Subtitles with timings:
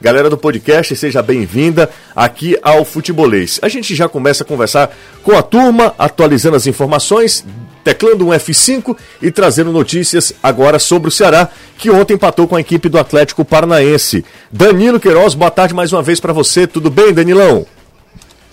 [0.00, 3.60] Galera do podcast, seja bem-vinda aqui ao Futebolês.
[3.62, 4.90] A gente já começa a conversar
[5.22, 7.46] com a turma, atualizando as informações,
[7.84, 12.60] teclando um F5 e trazendo notícias agora sobre o Ceará, que ontem empatou com a
[12.60, 14.24] equipe do Atlético Paranaense.
[14.50, 16.66] Danilo Queiroz, boa tarde mais uma vez para você.
[16.66, 17.64] Tudo bem, Danilão?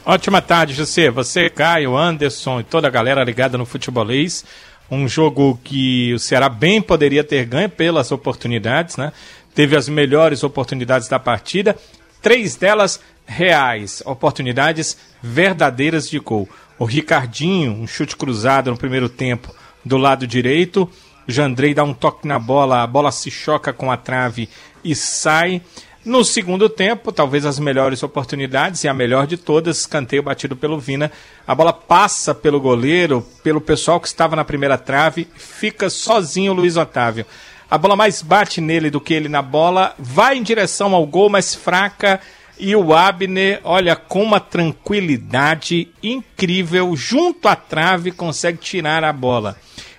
[0.05, 1.09] Ótima tarde, José.
[1.09, 4.45] Você, Caio, Anderson e toda a galera ligada no Futebolês.
[4.91, 9.13] Um jogo que o Ceará bem poderia ter ganho pelas oportunidades, né?
[9.53, 11.77] Teve as melhores oportunidades da partida,
[12.21, 16.47] três delas reais, oportunidades verdadeiras de gol.
[16.77, 19.53] O Ricardinho, um chute cruzado no primeiro tempo
[19.85, 20.89] do lado direito.
[21.27, 24.49] Jandrei dá um toque na bola, a bola se choca com a trave
[24.83, 25.61] e sai.
[26.03, 30.79] No segundo tempo, talvez as melhores oportunidades e a melhor de todas, escanteio batido pelo
[30.79, 31.11] Vina.
[31.45, 36.55] A bola passa pelo goleiro, pelo pessoal que estava na primeira trave, fica sozinho o
[36.55, 37.23] Luiz Otávio.
[37.71, 41.29] A bola mais bate nele do que ele na bola, vai em direção ao gol,
[41.29, 42.19] mas fraca.
[42.59, 49.55] E o Abner, olha, com uma tranquilidade incrível, junto à trave, consegue tirar a bola.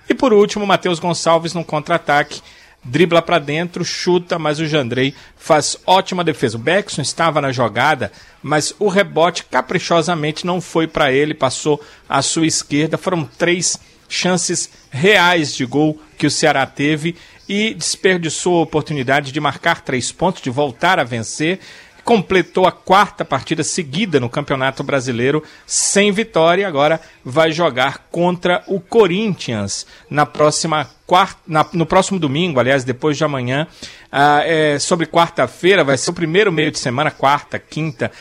[0.07, 2.43] E por último, Matheus Gonçalves no contra-ataque,
[2.83, 6.57] dribla para dentro, chuta, mas o Jandrei faz ótima defesa.
[6.57, 8.11] O Beckson estava na jogada,
[8.43, 12.99] mas o rebote caprichosamente não foi para ele, passou à sua esquerda.
[12.99, 17.15] Foram três chances reais de gol que o Ceará teve
[17.47, 21.59] e desperdiçou a oportunidade de marcar três pontos, de voltar a vencer.
[22.03, 26.67] Completou a quarta partida seguida no Campeonato Brasileiro sem vitória.
[26.67, 33.15] Agora vai jogar contra o Corinthians na próxima quarta, na, no próximo domingo, aliás, depois
[33.15, 33.67] de amanhã.
[34.11, 38.11] Ah, é, sobre quarta-feira, vai ser o primeiro meio de semana, quarta, quinta,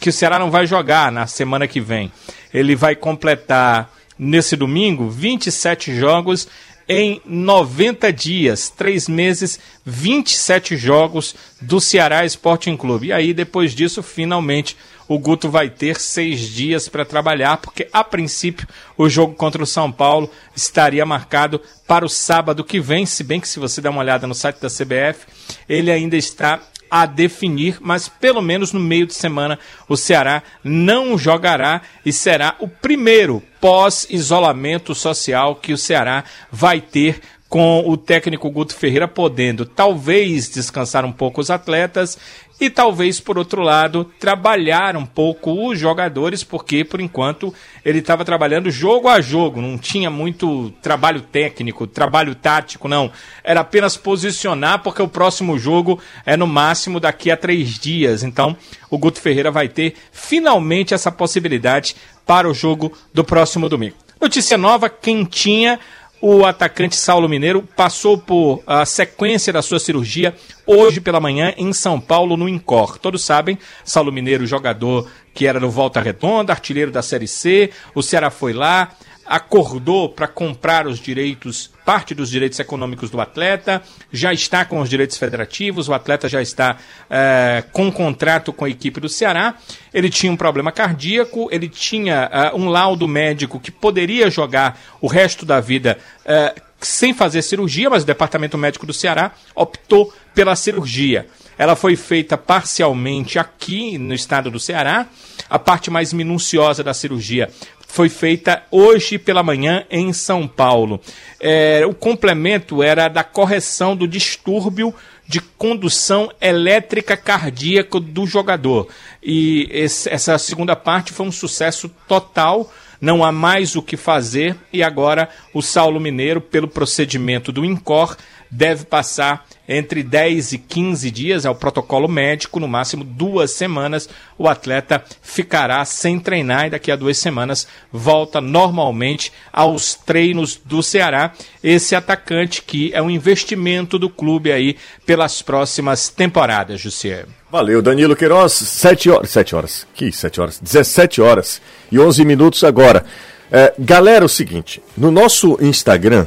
[0.00, 2.10] que o Ceará não vai jogar na semana que vem.
[2.54, 6.48] Ele vai completar nesse domingo 27 jogos
[6.88, 13.08] em 90 dias, 3 meses, 27 jogos do Ceará Sporting Clube.
[13.08, 14.76] E aí, depois disso, finalmente,
[15.08, 19.66] o Guto vai ter seis dias para trabalhar, porque a princípio o jogo contra o
[19.66, 23.90] São Paulo estaria marcado para o sábado que vem, se bem que se você der
[23.90, 25.26] uma olhada no site da CBF,
[25.68, 26.60] ele ainda está
[26.90, 29.58] a definir, mas pelo menos no meio de semana
[29.88, 37.20] o Ceará não jogará e será o primeiro pós-isolamento social que o Ceará vai ter
[37.48, 42.18] com o técnico Guto Ferreira podendo talvez descansar um pouco os atletas
[42.58, 47.52] e talvez, por outro lado, trabalhar um pouco os jogadores, porque por enquanto
[47.84, 53.10] ele estava trabalhando jogo a jogo, não tinha muito trabalho técnico, trabalho tático, não.
[53.44, 58.22] Era apenas posicionar, porque o próximo jogo é no máximo daqui a três dias.
[58.22, 58.56] Então,
[58.90, 61.94] o Guto Ferreira vai ter finalmente essa possibilidade
[62.24, 63.96] para o jogo do próximo domingo.
[64.18, 65.78] Notícia nova, quentinha
[66.20, 70.34] o atacante Saulo Mineiro passou por a sequência da sua cirurgia
[70.66, 72.98] hoje pela manhã em São Paulo, no Incor.
[72.98, 77.70] Todos sabem, Saulo Mineiro, jogador que era no Volta Redonda, artilheiro da Série C.
[77.94, 78.92] O Ceará foi lá,
[79.26, 83.82] acordou para comprar os direitos, parte dos direitos econômicos do atleta,
[84.12, 86.76] já está com os direitos federativos, o atleta já está
[87.10, 89.54] é, com contrato com a equipe do Ceará.
[89.92, 95.06] Ele tinha um problema cardíaco, ele tinha é, um laudo médico que poderia jogar o
[95.06, 100.54] resto da vida é, sem fazer cirurgia, mas o departamento médico do Ceará optou pela
[100.54, 101.26] cirurgia.
[101.58, 105.06] Ela foi feita parcialmente aqui no estado do Ceará.
[105.48, 107.50] A parte mais minuciosa da cirurgia
[107.86, 111.00] foi feita hoje pela manhã em São Paulo.
[111.40, 114.94] É, o complemento era da correção do distúrbio
[115.26, 118.88] de condução elétrica cardíaca do jogador.
[119.22, 122.72] E esse, essa segunda parte foi um sucesso total.
[123.00, 128.16] Não há mais o que fazer e agora o Saulo Mineiro, pelo procedimento do INCOR,
[128.50, 134.08] deve passar entre 10 e 15 dias, é o protocolo médico, no máximo duas semanas,
[134.38, 140.82] o atleta ficará sem treinar e daqui a duas semanas volta normalmente aos treinos do
[140.82, 141.32] Ceará.
[141.62, 147.26] Esse atacante que é um investimento do clube aí pelas próximas temporadas, Jussier.
[147.50, 150.60] Valeu, Danilo Queiroz, 7 horas, 7 horas, que 7 horas?
[150.60, 151.60] 17 horas
[151.90, 153.04] e 11 minutos agora.
[153.50, 156.26] É, galera, é o seguinte, no nosso Instagram,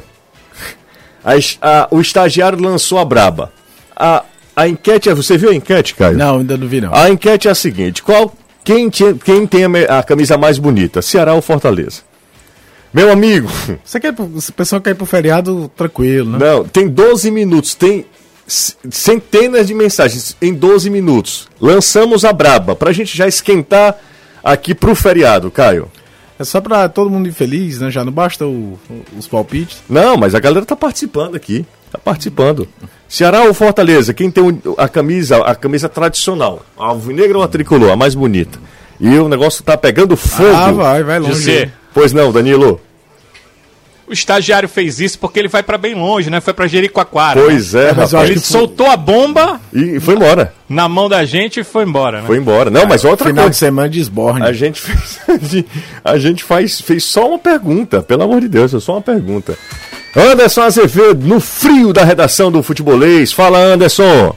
[1.24, 3.52] a, a, o estagiário lançou a braba.
[3.94, 4.24] A,
[4.56, 6.16] a enquete, é, você viu a enquete, Caio?
[6.16, 6.94] Não, ainda não vi não.
[6.94, 8.34] A enquete é a seguinte: qual
[8.64, 12.02] quem, tinha, quem tem a, a camisa mais bonita, Ceará ou Fortaleza?
[12.92, 13.48] Meu amigo.
[13.84, 16.38] Você quer, o pessoal quer ir pro feriado tranquilo, né?
[16.38, 18.06] Não, tem 12 minutos, tem
[18.46, 21.48] centenas de mensagens em 12 minutos.
[21.60, 23.96] Lançamos a braba pra gente já esquentar
[24.42, 25.90] aqui pro feriado, Caio.
[26.40, 27.90] É só pra todo mundo ir feliz, né?
[27.90, 28.78] Já não basta o,
[29.14, 29.82] os palpites.
[29.86, 31.66] Não, mas a galera tá participando aqui.
[31.92, 32.66] Tá participando.
[33.06, 34.14] Ceará ou Fortaleza?
[34.14, 34.42] Quem tem
[34.78, 36.64] a camisa, a camisa tradicional?
[36.78, 37.90] A alvinegra ou a tricolor?
[37.90, 38.58] A mais bonita.
[38.98, 40.56] E o negócio tá pegando fogo.
[40.56, 41.34] Ah, vai, vai longe.
[41.34, 41.70] José.
[41.92, 42.80] Pois não, Danilo.
[44.10, 46.40] O estagiário fez isso porque ele vai para bem longe, né?
[46.40, 47.40] Foi para Jericoacoara.
[47.40, 47.84] Pois né?
[47.84, 48.28] é, rapaz.
[48.28, 50.52] Ele soltou a bomba e foi embora.
[50.68, 52.26] Na mão da gente e foi embora, né?
[52.26, 52.70] Foi embora.
[52.70, 53.50] Não, mas outra Final coisa.
[53.50, 54.44] de semana de esborne.
[54.44, 55.64] A gente fez
[56.04, 59.56] a gente faz, fez só uma pergunta, pelo amor de Deus, é só uma pergunta.
[60.16, 63.32] Anderson Azevedo, no frio da redação do Futebolês.
[63.32, 64.34] Fala, Anderson.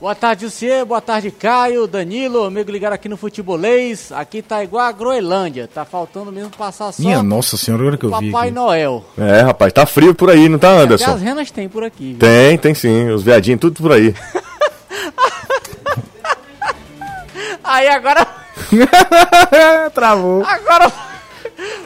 [0.00, 0.84] Boa tarde, você.
[0.84, 4.12] Boa tarde, Caio, Danilo, amigo ligado aqui no Futebolês.
[4.12, 5.66] Aqui tá igual a Groenlândia.
[5.66, 7.02] Tá faltando mesmo passar só.
[7.02, 8.30] Minha nossa senhora, agora que eu Papai vi.
[8.30, 9.04] Papai Noel.
[9.18, 11.04] É, rapaz, tá frio por aí, não tá, Anderson?
[11.04, 12.10] Até as renas tem por aqui.
[12.10, 12.18] Viu?
[12.20, 13.08] Tem, tem sim.
[13.08, 14.14] Os viadinhos, tudo por aí.
[17.64, 18.24] aí agora.
[19.92, 20.44] Travou.
[20.44, 20.92] Agora.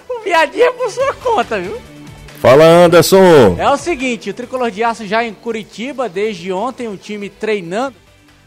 [0.06, 1.80] O viadinho é por sua conta, viu?
[2.42, 3.56] Fala, Anderson.
[3.56, 8.01] É o seguinte, o Tricolor de Aço já em Curitiba, desde ontem, o time treinando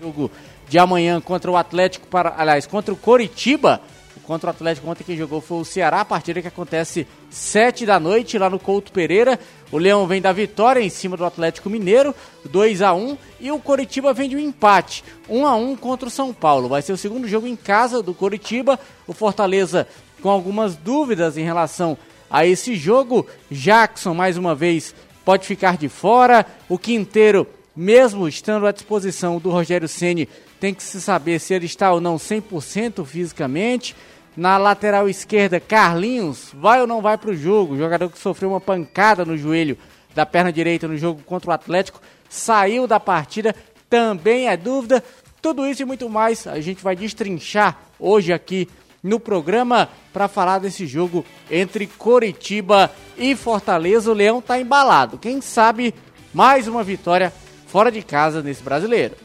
[0.05, 0.31] jogo
[0.67, 3.81] de amanhã contra o Atlético, para, aliás, contra o Coritiba.
[4.23, 7.99] Contra o Atlético ontem quem jogou foi o Ceará, a partida que acontece 7 da
[7.99, 9.39] noite lá no Couto Pereira.
[9.71, 12.15] O Leão vem da vitória em cima do Atlético Mineiro,
[12.49, 16.11] 2 a 1 e o Coritiba vem de um empate, 1 a 1 contra o
[16.11, 16.69] São Paulo.
[16.69, 18.79] Vai ser o segundo jogo em casa do Coritiba.
[19.05, 19.87] O Fortaleza
[20.21, 21.95] com algumas dúvidas em relação
[22.27, 23.27] a esse jogo.
[23.51, 26.45] Jackson mais uma vez pode ficar de fora.
[26.67, 30.29] O Quinteiro mesmo estando à disposição do Rogério Ceni,
[30.59, 33.95] tem que se saber se ele está ou não 100% fisicamente.
[34.35, 37.77] Na lateral esquerda, Carlinhos vai ou não vai para o jogo?
[37.77, 39.77] Jogador que sofreu uma pancada no joelho
[40.13, 43.55] da perna direita no jogo contra o Atlético saiu da partida,
[43.89, 45.03] também é dúvida.
[45.41, 48.67] Tudo isso e muito mais a gente vai destrinchar hoje aqui
[49.03, 54.09] no programa para falar desse jogo entre Coritiba e Fortaleza.
[54.09, 55.17] O Leão está embalado.
[55.17, 55.93] Quem sabe
[56.33, 57.31] mais uma vitória
[57.67, 59.15] fora de casa nesse brasileiro.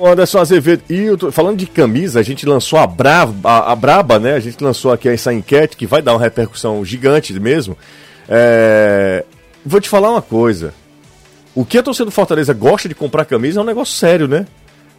[0.00, 4.34] Anderson Azevedo, e falando de camisa, a gente lançou a, Brava, a, a, Braba, né?
[4.34, 7.76] A gente lançou aqui essa enquete que vai dar uma repercussão gigante mesmo.
[8.28, 9.24] É...
[9.64, 10.74] Vou te falar uma coisa.
[11.54, 14.46] O que a torcida do Fortaleza gosta de comprar camisa é um negócio sério, né?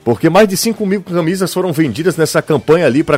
[0.04, 3.18] Porque mais de 5 mil camisas foram vendidas nessa campanha ali para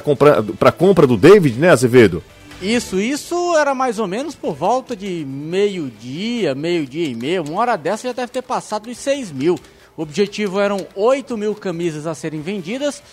[0.71, 2.23] compra do David, né, Azevedo?
[2.61, 7.43] Isso, isso era mais ou menos por volta de meio-dia, meio-dia e meio.
[7.43, 9.59] Uma hora dessa já deve ter passado dos 6 mil.
[9.97, 13.03] O objetivo eram 8 mil camisas a serem vendidas.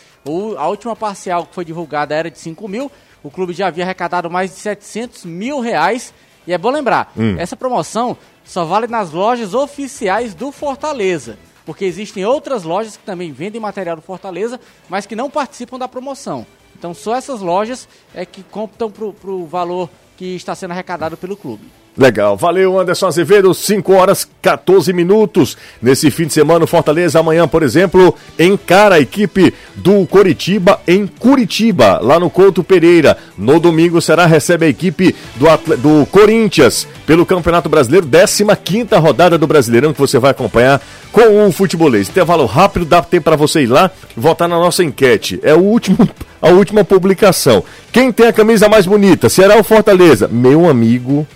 [0.57, 2.91] A última parcial que foi divulgada era de 5 mil.
[3.23, 6.15] O clube já havia arrecadado mais de 700 mil reais.
[6.47, 7.37] E é bom lembrar, hum.
[7.39, 11.39] essa promoção só vale nas lojas oficiais do Fortaleza.
[11.65, 15.87] Porque existem outras lojas que também vendem material do Fortaleza, mas que não participam da
[15.87, 16.45] promoção.
[16.83, 21.37] Então só essas lojas é que computam para o valor que está sendo arrecadado pelo
[21.37, 21.63] clube.
[21.97, 25.57] Legal, valeu Anderson Azevedo, 5 horas 14 minutos.
[25.81, 31.07] Nesse fim de semana, o Fortaleza amanhã, por exemplo, encara a equipe do Coritiba em
[31.07, 33.17] Curitiba, lá no Couto Pereira.
[33.39, 35.47] No domingo será recebe a equipe do,
[35.77, 41.53] do Corinthians pelo Campeonato Brasileiro, 15 rodada do Brasileirão que você vai acompanhar com o
[41.53, 42.09] futebolês.
[42.09, 45.41] Intervalo rápido, dá tempo para você ir lá e votar na nossa enquete.
[45.43, 46.09] É o último,
[46.41, 47.63] a última publicação.
[47.91, 49.29] Quem tem a camisa mais bonita?
[49.29, 50.29] Será o Fortaleza?
[50.29, 51.27] Meu amigo,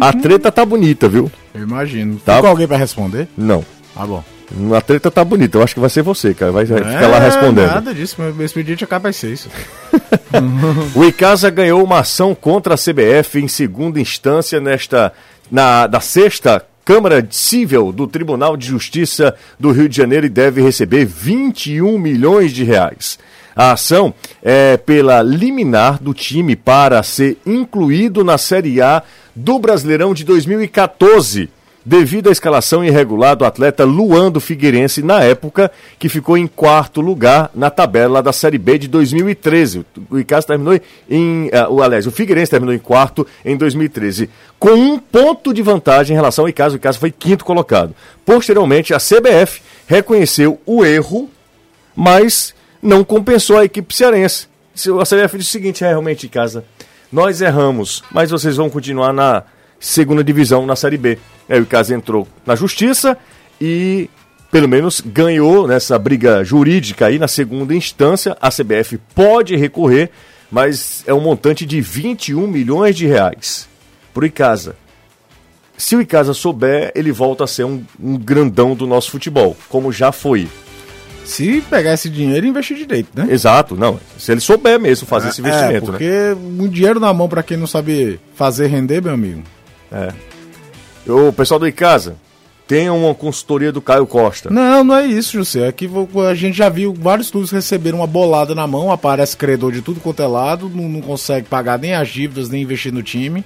[0.00, 1.30] a treta tá bonita, viu?
[1.54, 2.20] Eu imagino.
[2.24, 3.28] Tá com alguém para responder?
[3.36, 3.64] Não.
[3.94, 4.22] Ah, bom.
[4.74, 6.52] A treta tá bonita, eu acho que vai ser você, cara.
[6.52, 7.66] Vai é, ficar lá respondendo.
[7.66, 9.50] Nada disso, meu expediente acaba ser isso.
[10.94, 15.12] o Icasa ganhou uma ação contra a CBF em segunda instância nesta
[15.50, 20.62] na da sexta Câmara Civil do Tribunal de Justiça do Rio de Janeiro e deve
[20.62, 23.18] receber 21 milhões de reais.
[23.56, 29.02] A ação é pela liminar do time para ser incluído na Série A
[29.34, 31.55] do Brasileirão de 2014
[31.86, 37.00] devido à escalação irregular do atleta Luan do Figueirense na época, que ficou em quarto
[37.00, 39.86] lugar na tabela da Série B de 2013.
[40.10, 41.46] O Icasa terminou em.
[41.46, 44.28] Uh, aliás, o Figueirense terminou em quarto em 2013,
[44.58, 46.74] com um ponto de vantagem em relação ao Icasa.
[46.74, 47.94] O Icasa foi quinto colocado.
[48.24, 51.30] Posteriormente, a CBF reconheceu o erro,
[51.94, 52.52] mas
[52.82, 54.48] não compensou a equipe cearense.
[54.74, 56.64] A CBF disse o seguinte: é realmente, Icasa,
[57.12, 59.44] nós erramos, mas vocês vão continuar na
[59.78, 61.16] segunda divisão, na Série B.
[61.48, 63.16] Aí o caso entrou na justiça
[63.60, 64.10] e
[64.50, 68.36] pelo menos ganhou nessa briga jurídica aí na segunda instância.
[68.40, 70.10] A CBF pode recorrer,
[70.50, 73.68] mas é um montante de 21 milhões de reais
[74.12, 74.76] para o Icasa.
[75.76, 79.92] Se o Icasa souber, ele volta a ser um, um grandão do nosso futebol, como
[79.92, 80.48] já foi.
[81.26, 83.26] Se pegar esse dinheiro e investir direito, né?
[83.28, 84.00] Exato, não.
[84.16, 86.34] Se ele souber mesmo fazer esse investimento, é, porque né?
[86.34, 89.42] um dinheiro na mão para quem não sabe fazer render, meu amigo.
[89.90, 90.12] É.
[91.06, 92.16] O pessoal do Icasa,
[92.66, 94.50] tem uma consultoria do Caio Costa.
[94.50, 95.68] Não, não é isso, José.
[95.68, 95.88] É que
[96.28, 100.00] a gente já viu vários clubes receberam uma bolada na mão, aparece credor de tudo
[100.00, 103.44] quanto é lado, não, não consegue pagar nem as dívidas, nem investir no time.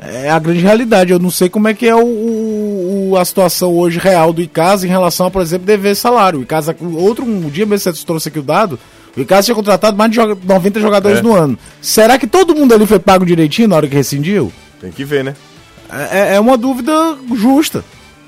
[0.00, 1.12] É a grande realidade.
[1.12, 4.84] Eu não sei como é que é o, o a situação hoje real do Icasa
[4.84, 6.40] em relação a, por exemplo, dever salário.
[6.40, 8.78] O Icasa, outro um dia mesmo você trouxe aqui o dado,
[9.16, 11.22] o Icasa tinha contratado mais de 90 jogadores é.
[11.22, 11.56] no ano.
[11.80, 14.52] Será que todo mundo ali foi pago direitinho na hora que rescindiu?
[14.80, 15.36] Tem que ver, né?
[16.10, 16.92] É, é uma dúvida
[17.34, 17.84] justa.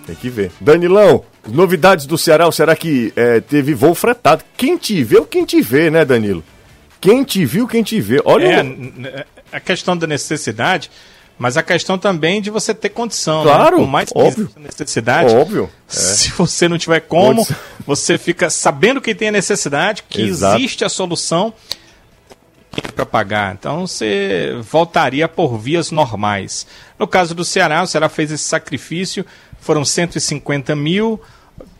[0.06, 0.52] Tem que ver.
[0.60, 4.44] Danilão, novidades do Ceará, será que é, teve voo fretado?
[4.56, 6.44] Quem te vê, quem te vê, né, Danilo?
[7.00, 8.20] Quem te viu, quem te vê.
[8.24, 9.24] Olha é, o...
[9.52, 10.90] a questão da necessidade,
[11.38, 13.44] mas a questão também de você ter condição.
[13.44, 13.50] Né?
[13.50, 13.82] Claro, né?
[13.82, 14.50] Por mais óbvio.
[14.56, 15.70] necessidade, óbvio.
[15.88, 15.92] É.
[15.92, 17.46] se você não tiver como,
[17.86, 20.56] você fica sabendo que tem a necessidade, que Exato.
[20.56, 21.52] existe a solução
[22.82, 23.54] para pagar.
[23.54, 26.66] Então você voltaria por vias normais.
[26.98, 29.24] No caso do Ceará, o Ceará fez esse sacrifício
[29.66, 31.20] foram 150 mil,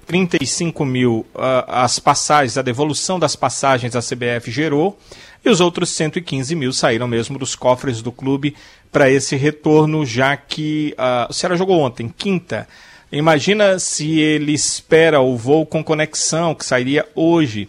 [0.09, 4.99] 35 mil uh, as passagens, a devolução das passagens a CBF gerou,
[5.45, 8.57] e os outros 115 mil saíram mesmo dos cofres do clube
[8.91, 12.67] para esse retorno, já que uh, o Ceará jogou ontem, quinta.
[13.12, 17.69] Imagina se ele espera o voo com conexão, que sairia hoje.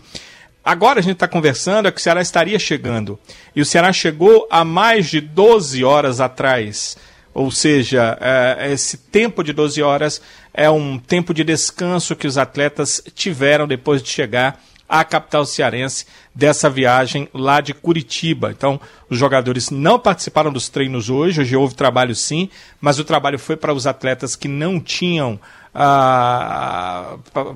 [0.67, 3.17] Agora a gente está conversando, é que o Ceará estaria chegando.
[3.55, 6.97] E o Ceará chegou há mais de 12 horas atrás.
[7.33, 10.21] Ou seja, é, esse tempo de 12 horas
[10.53, 16.05] é um tempo de descanso que os atletas tiveram depois de chegar à capital cearense
[16.35, 18.51] dessa viagem lá de Curitiba.
[18.51, 18.77] Então,
[19.09, 22.49] os jogadores não participaram dos treinos hoje, hoje houve trabalho sim,
[22.81, 25.39] mas o trabalho foi para os atletas que não tinham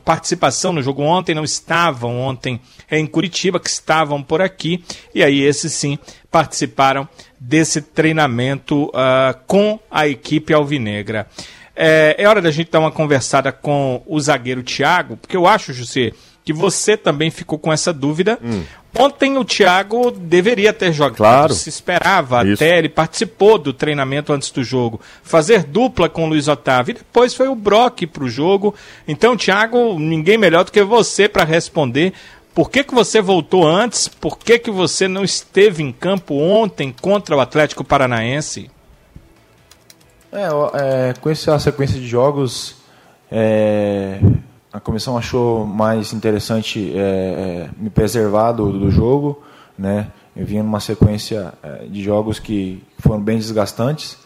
[0.05, 5.41] participação no jogo ontem, não estavam ontem em Curitiba, que estavam por aqui, e aí
[5.41, 5.97] esses sim
[6.29, 7.07] participaram
[7.39, 11.27] desse treinamento uh, com a equipe alvinegra.
[11.75, 15.73] É, é, hora da gente dar uma conversada com o zagueiro Thiago, porque eu acho,
[15.73, 16.11] José,
[16.43, 18.37] que você também ficou com essa dúvida.
[18.43, 18.63] Hum.
[18.97, 21.17] Ontem o Thiago deveria ter jogado.
[21.17, 21.53] Claro.
[21.53, 22.63] Se esperava Isso.
[22.63, 24.99] até, ele participou do treinamento antes do jogo.
[25.23, 26.91] Fazer dupla com o Luiz Otávio.
[26.91, 28.75] E depois foi o Brock para o jogo.
[29.07, 32.13] Então, Thiago, ninguém melhor do que você para responder
[32.53, 34.09] por que, que você voltou antes?
[34.09, 38.69] Por que, que você não esteve em campo ontem contra o Atlético Paranaense?
[40.31, 40.47] É,
[41.09, 42.75] é com essa sequência de jogos,
[43.31, 44.19] é,
[44.71, 49.41] a comissão achou mais interessante é, é, me preservar do, do, jogo.
[49.77, 50.07] Né?
[50.35, 54.17] Eu vinha numa sequência é, de jogos que foram bem desgastantes.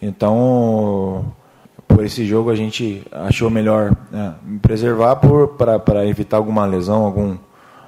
[0.00, 1.32] Então,
[1.86, 7.36] por esse jogo, a gente achou melhor é, me preservar para evitar alguma lesão, algum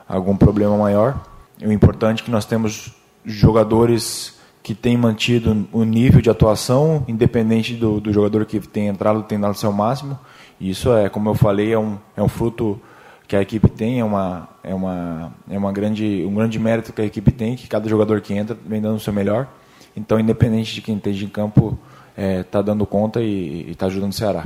[0.08, 1.20] algum problema maior.
[1.62, 2.92] O importante é que nós temos
[3.24, 9.22] jogadores que têm mantido o nível de atuação, independente do, do jogador que tem entrado,
[9.22, 10.18] tem dado seu máximo.
[10.60, 12.80] Isso é, como eu falei, é um, é um fruto
[13.26, 17.02] que a equipe tem, é, uma, é, uma, é uma grande, um grande mérito que
[17.02, 19.48] a equipe tem, que cada jogador que entra vem dando o seu melhor.
[19.96, 21.78] Então, independente de quem esteja em campo,
[22.10, 24.44] está é, tá dando conta e está ajudando o Ceará.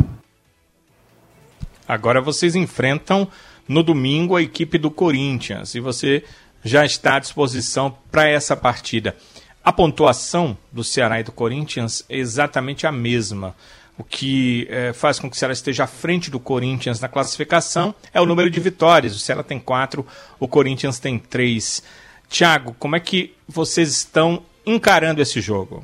[1.87, 3.27] Agora vocês enfrentam
[3.67, 6.25] no domingo a equipe do Corinthians e você
[6.63, 9.17] já está à disposição para essa partida.
[9.65, 13.55] A pontuação do Ceará e do Corinthians é exatamente a mesma.
[13.99, 17.93] O que é, faz com que o Ceará esteja à frente do Corinthians na classificação
[18.15, 19.17] é o número de vitórias.
[19.17, 20.07] O Ceará tem quatro,
[20.39, 21.83] o Corinthians tem três.
[22.29, 25.83] Tiago, como é que vocês estão encarando esse jogo?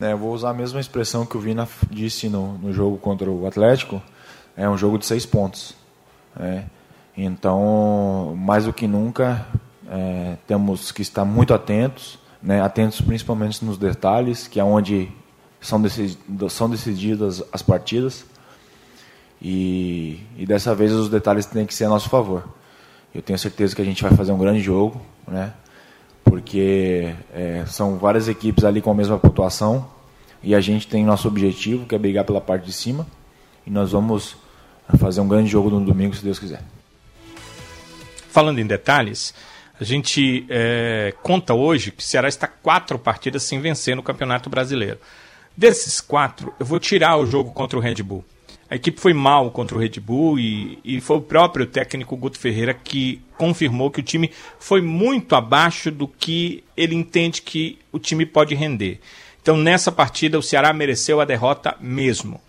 [0.00, 3.30] É, eu vou usar a mesma expressão que o Vina disse no, no jogo contra
[3.30, 4.02] o Atlético.
[4.56, 5.74] É um jogo de seis pontos.
[6.38, 6.64] É.
[7.16, 9.46] Então, mais do que nunca,
[9.88, 15.10] é, temos que estar muito atentos, né, atentos principalmente nos detalhes, que é onde
[15.66, 18.24] são, decididas, são decididas as partidas.
[19.40, 22.48] E, e, dessa vez os detalhes têm que ser a nosso favor.
[23.14, 25.52] Eu tenho certeza que a gente vai fazer um grande jogo, né?
[26.24, 29.88] porque é, são várias equipes ali com a mesma pontuação
[30.42, 33.06] e a gente tem nosso objetivo, que é brigar pela parte de cima.
[33.66, 34.36] E nós vamos
[34.98, 36.62] fazer um grande jogo no domingo, se Deus quiser.
[38.28, 39.34] Falando em detalhes,
[39.80, 44.48] a gente é, conta hoje que o Ceará está quatro partidas sem vencer no Campeonato
[44.48, 44.98] Brasileiro.
[45.56, 48.24] Desses quatro, eu vou tirar o jogo contra o Red Bull.
[48.68, 52.38] A equipe foi mal contra o Red Bull e, e foi o próprio técnico Guto
[52.38, 57.98] Ferreira que confirmou que o time foi muito abaixo do que ele entende que o
[57.98, 59.00] time pode render.
[59.40, 62.40] Então, nessa partida, o Ceará mereceu a derrota mesmo.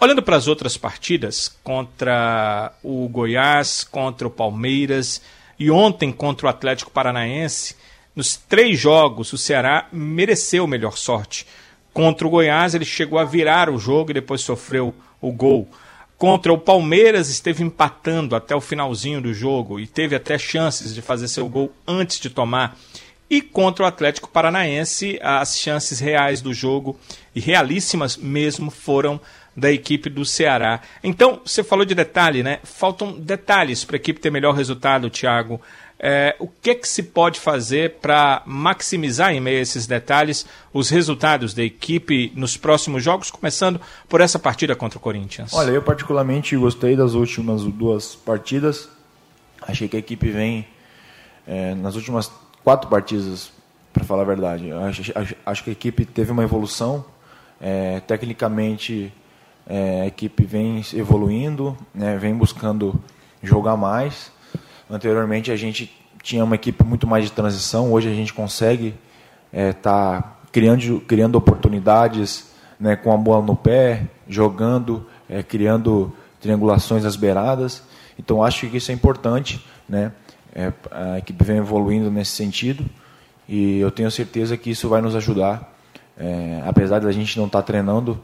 [0.00, 5.20] Olhando para as outras partidas, contra o Goiás, contra o Palmeiras
[5.58, 7.76] e ontem contra o Atlético Paranaense,
[8.16, 11.46] nos três jogos o Ceará mereceu melhor sorte.
[11.92, 15.68] Contra o Goiás, ele chegou a virar o jogo e depois sofreu o gol.
[16.16, 21.00] Contra o Palmeiras, esteve empatando até o finalzinho do jogo e teve até chances de
[21.00, 22.76] fazer seu gol antes de tomar.
[23.28, 26.98] E contra o Atlético Paranaense, as chances reais do jogo,
[27.34, 29.20] e realíssimas mesmo, foram
[29.56, 30.80] da equipe do Ceará.
[31.02, 32.58] Então, você falou de detalhe, né?
[32.64, 35.60] Faltam detalhes para a equipe ter melhor resultado, Thiago.
[36.02, 40.88] É, o que, que se pode fazer para maximizar, em meio a esses detalhes, os
[40.88, 43.78] resultados da equipe nos próximos jogos, começando
[44.08, 45.52] por essa partida contra o Corinthians?
[45.52, 48.88] Olha, eu particularmente gostei das últimas duas partidas.
[49.60, 50.66] Achei que a equipe vem
[51.46, 52.32] é, nas últimas
[52.64, 53.52] quatro partidas,
[53.92, 54.72] para falar a verdade.
[54.72, 57.04] Acho, acho, acho, que a equipe teve uma evolução.
[57.60, 59.12] É, tecnicamente,
[59.66, 62.98] é, a equipe vem evoluindo, né, vem buscando
[63.42, 64.32] jogar mais.
[64.90, 65.88] Anteriormente a gente
[66.20, 68.94] tinha uma equipe muito mais de transição, hoje a gente consegue
[69.52, 76.12] estar é, tá criando, criando oportunidades né, com a bola no pé, jogando, é, criando
[76.40, 77.84] triangulações nas beiradas.
[78.18, 79.64] Então acho que isso é importante.
[79.88, 80.10] Né?
[80.52, 82.84] É, a equipe vem evoluindo nesse sentido
[83.48, 85.72] e eu tenho certeza que isso vai nos ajudar.
[86.18, 88.20] É, apesar da gente não estar tá treinando,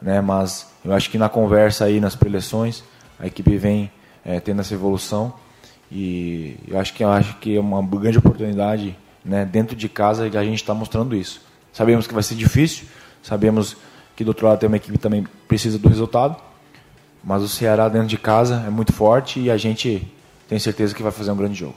[0.00, 2.84] né, mas eu acho que na conversa aí, nas preleções,
[3.18, 3.90] a equipe vem
[4.24, 5.34] é, tendo essa evolução
[5.90, 10.30] e eu acho que eu acho que é uma grande oportunidade, né, dentro de casa
[10.30, 11.40] que a gente está mostrando isso.
[11.72, 12.86] Sabemos que vai ser difícil,
[13.22, 13.76] sabemos
[14.14, 16.36] que do outro lado tem uma equipe que também precisa do resultado,
[17.22, 20.06] mas o Ceará dentro de casa é muito forte e a gente
[20.48, 21.76] tem certeza que vai fazer um grande jogo.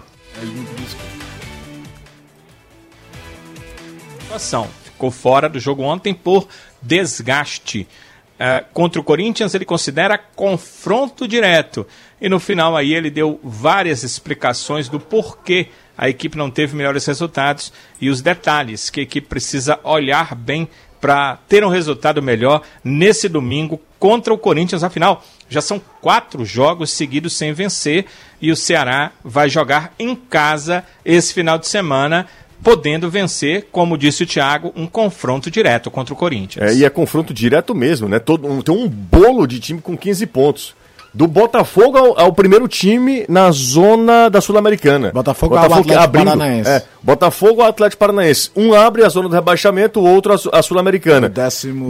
[4.22, 6.48] Situação ficou fora do jogo ontem por
[6.82, 7.88] desgaste.
[8.34, 11.86] Uh, contra o Corinthians ele considera confronto direto.
[12.20, 17.06] E no final aí ele deu várias explicações do porquê a equipe não teve melhores
[17.06, 17.72] resultados
[18.02, 20.68] e os detalhes que a equipe precisa olhar bem
[21.00, 24.84] para ter um resultado melhor nesse domingo contra o Corinthians.
[24.84, 28.06] Afinal, já são quatro jogos seguidos sem vencer
[28.42, 32.26] e o Ceará vai jogar em casa esse final de semana
[32.64, 36.72] podendo vencer, como disse o Thiago, um confronto direto contra o Corinthians.
[36.72, 38.20] É, e é confronto direto mesmo, né?
[38.20, 40.76] Todo, um, tem um bolo de time com 15 pontos.
[41.14, 45.12] Do Botafogo ao, ao primeiro time na zona da Sul-Americana.
[45.12, 46.70] Botafogo, Botafogo ao Atlético abrindo, Paranaense.
[46.72, 48.50] É, Botafogo ao Atlético Paranaense.
[48.56, 51.28] Um abre a zona do rebaixamento, o outro a, a Sul-Americana.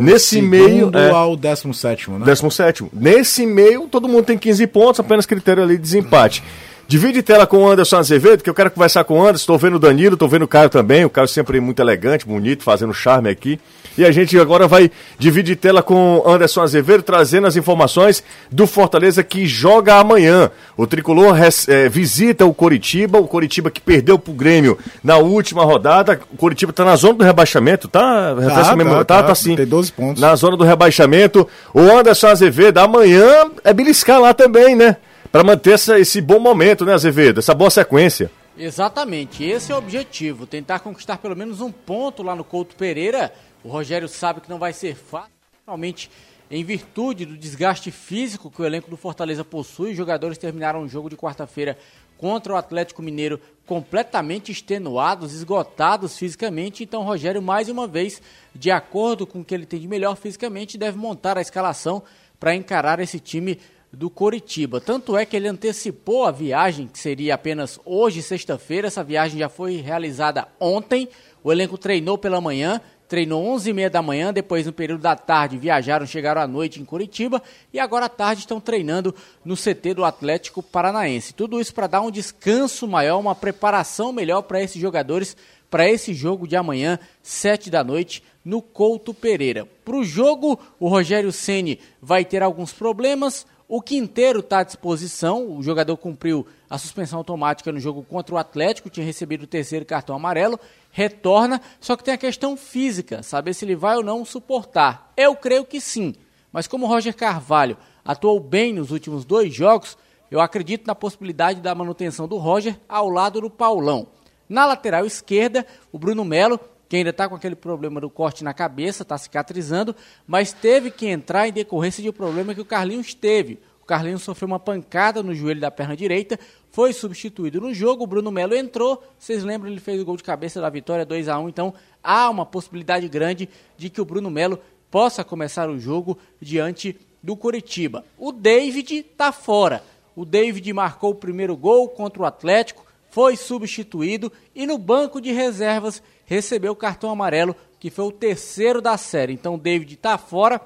[0.04, 0.92] Nesse meio.
[0.94, 2.26] É, ao décimo sétimo, né?
[2.26, 2.90] Décimo sétimo.
[2.92, 6.44] Nesse meio, todo mundo tem 15 pontos, apenas critério ali de desempate.
[6.88, 9.44] Divide tela com o Anderson Azevedo, que eu quero conversar com o Anderson.
[9.44, 11.06] Estou vendo o Danilo, estou vendo o Caio também.
[11.06, 13.60] O Caio sempre muito elegante, bonito, fazendo charme aqui.
[13.98, 18.66] E a gente agora vai dividir tela com o Anderson Azevedo, trazendo as informações do
[18.66, 20.50] Fortaleza que joga amanhã.
[20.76, 21.36] O tricolor
[21.68, 26.20] é, visita o Coritiba, o Coritiba que perdeu para o Grêmio na última rodada.
[26.34, 28.36] O Coritiba está na zona do rebaixamento, tá?
[28.36, 29.56] Tá, tá, tá, tá, tá sim.
[29.56, 30.22] Tem 12 pontos.
[30.22, 31.48] Na zona do rebaixamento.
[31.74, 34.98] O Anderson Azevedo, amanhã é beliscar lá também, né?
[35.34, 37.40] Para manter essa, esse bom momento, né, Azevedo?
[37.40, 38.30] Essa boa sequência.
[38.56, 43.34] Exatamente, esse é o objetivo, tentar conquistar pelo menos um ponto lá no Couto Pereira.
[43.64, 46.12] O Rogério sabe que não vai ser fácil, principalmente
[46.52, 49.90] em virtude do desgaste físico que o elenco do Fortaleza possui.
[49.90, 51.80] Os jogadores terminaram o jogo de quarta-feira
[52.16, 56.84] contra o Atlético Mineiro completamente extenuados, esgotados fisicamente.
[56.84, 58.22] Então, Rogério, mais uma vez,
[58.54, 62.04] de acordo com o que ele tem de melhor fisicamente, deve montar a escalação
[62.40, 63.58] para encarar esse time
[63.94, 64.82] do Coritiba.
[64.82, 68.88] Tanto é que ele antecipou a viagem, que seria apenas hoje, sexta-feira.
[68.88, 71.08] Essa viagem já foi realizada ontem.
[71.44, 76.08] O elenco treinou pela manhã, treinou 11h30 da manhã, depois no período da tarde viajaram,
[76.08, 79.14] chegaram à noite em Curitiba e agora à tarde estão treinando
[79.46, 81.34] no CT do Atlético Paranaense.
[81.34, 85.38] Tudo isso para dar um descanso maior, uma preparação melhor para esses jogadores
[85.74, 89.68] para esse jogo de amanhã, 7 da noite, no Couto Pereira.
[89.84, 95.56] Para o jogo, o Rogério Ceni vai ter alguns problemas, o Quinteiro está à disposição,
[95.56, 99.86] o jogador cumpriu a suspensão automática no jogo contra o Atlético, tinha recebido o terceiro
[99.86, 100.60] cartão amarelo,
[100.92, 105.12] retorna, só que tem a questão física, saber se ele vai ou não suportar.
[105.16, 106.14] Eu creio que sim,
[106.52, 109.98] mas como o Roger Carvalho atuou bem nos últimos dois jogos,
[110.30, 114.08] eu acredito na possibilidade da manutenção do Roger ao lado do Paulão.
[114.50, 118.54] Na lateral esquerda, o Bruno Melo que ainda está com aquele problema do corte na
[118.54, 119.96] cabeça, está cicatrizando,
[120.28, 123.60] mas teve que entrar em decorrência de um problema que o Carlinhos teve.
[123.82, 126.40] O Carlinhos sofreu uma pancada no joelho da perna direita,
[126.72, 130.24] foi substituído no jogo, o Bruno Melo entrou, vocês lembram, ele fez o gol de
[130.24, 134.30] cabeça da vitória 2 a 1 então há uma possibilidade grande de que o Bruno
[134.30, 134.58] Melo
[134.90, 138.06] possa começar o jogo diante do Curitiba.
[138.18, 139.84] O David tá fora.
[140.16, 145.32] O David marcou o primeiro gol contra o Atlético, foi substituído e no banco de
[145.32, 146.02] reservas
[146.34, 149.34] recebeu o cartão amarelo, que foi o terceiro da série.
[149.34, 150.60] Então David está fora.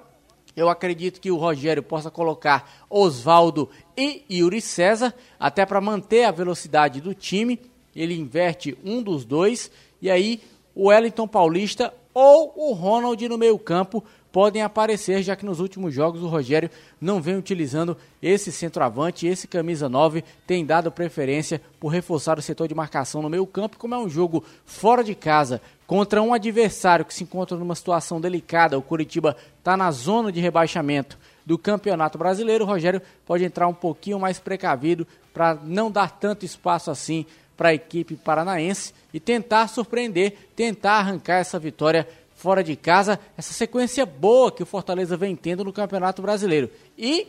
[0.55, 6.31] Eu acredito que o Rogério possa colocar Oswaldo e Yuri César, até para manter a
[6.31, 7.59] velocidade do time.
[7.95, 9.69] Ele inverte um dos dois.
[10.01, 10.41] E aí
[10.73, 16.23] o Wellington Paulista ou o Ronald no meio-campo podem aparecer, já que nos últimos jogos
[16.23, 16.67] o Rogério
[16.99, 22.67] não vem utilizando esse centroavante, esse camisa 9 tem dado preferência por reforçar o setor
[22.67, 27.13] de marcação no meio-campo, como é um jogo fora de casa contra um adversário que
[27.13, 32.65] se encontra numa situação delicada, o Curitiba está na zona de rebaixamento do Campeonato Brasileiro,
[32.65, 37.27] o Rogério pode entrar um pouquinho mais precavido para não dar tanto espaço assim
[37.57, 43.51] para a equipe paranaense e tentar surpreender, tentar arrancar essa vitória fora de casa, essa
[43.51, 46.69] sequência boa que o Fortaleza vem tendo no Campeonato Brasileiro.
[46.95, 47.27] E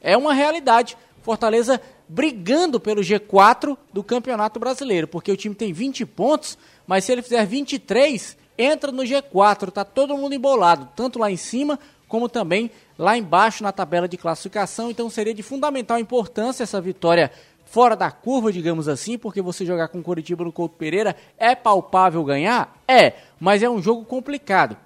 [0.00, 0.96] é uma realidade.
[1.22, 7.12] Fortaleza brigando pelo G4 do Campeonato Brasileiro, porque o time tem 20 pontos, mas se
[7.12, 11.78] ele fizer 23, entra no G4, tá todo mundo embolado, tanto lá em cima
[12.12, 17.32] como também lá embaixo na tabela de classificação, então seria de fundamental importância essa vitória
[17.72, 21.54] fora da curva, digamos assim, porque você jogar com o Coritiba no Couto Pereira é
[21.54, 22.76] palpável ganhar?
[22.86, 24.76] É, mas é um jogo complicado.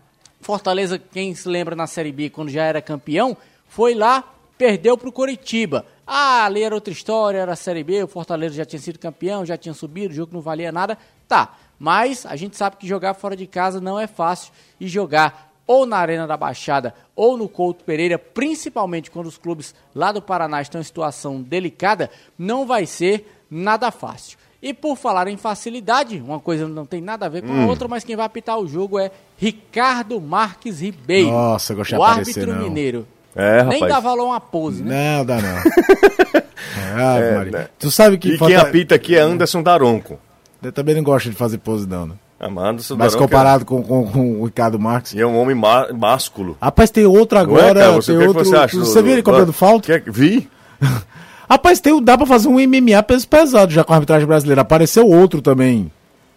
[0.40, 4.22] Fortaleza, quem se lembra na Série B, quando já era campeão, foi lá,
[4.56, 5.84] perdeu para o Coritiba.
[6.06, 9.44] Ah, ali era outra história, era a Série B, o Fortaleza já tinha sido campeão,
[9.44, 10.96] já tinha subido, o jogo não valia nada.
[11.26, 15.55] Tá, mas a gente sabe que jogar fora de casa não é fácil e jogar
[15.66, 20.22] ou na Arena da Baixada ou no Couto Pereira, principalmente quando os clubes lá do
[20.22, 24.38] Paraná estão em situação delicada, não vai ser nada fácil.
[24.62, 27.64] E por falar em facilidade, uma coisa não tem nada a ver com hum.
[27.64, 31.30] a outra, mas quem vai apitar o jogo é Ricardo Marques Ribeiro.
[31.30, 32.62] Nossa, eu gostei O árbitro não.
[32.62, 33.06] mineiro.
[33.34, 35.18] É, Nem dá valor a uma pose, né?
[35.18, 35.58] Não, dá não.
[36.98, 37.68] é, é, né?
[37.78, 38.34] Tu sabe que.
[38.34, 38.54] E falta...
[38.54, 40.18] quem apita aqui é Anderson Daronco.
[40.62, 42.14] Eu também não gosto de fazer pose, não, né?
[42.38, 45.14] Amado Mas comparado com, com, com, o Ricardo Marques.
[45.14, 46.56] E é um homem másculo.
[46.60, 47.80] Rapaz, tem outro agora.
[47.80, 48.42] Cara, você, tem que outro.
[48.42, 50.00] Que você, acha, você viu ele comprando falta?
[50.00, 50.48] Que, vi.
[51.48, 54.60] Rapaz, tem, dá pra fazer um MMA peso pesado já com a arbitragem brasileira.
[54.60, 55.90] Apareceu outro também.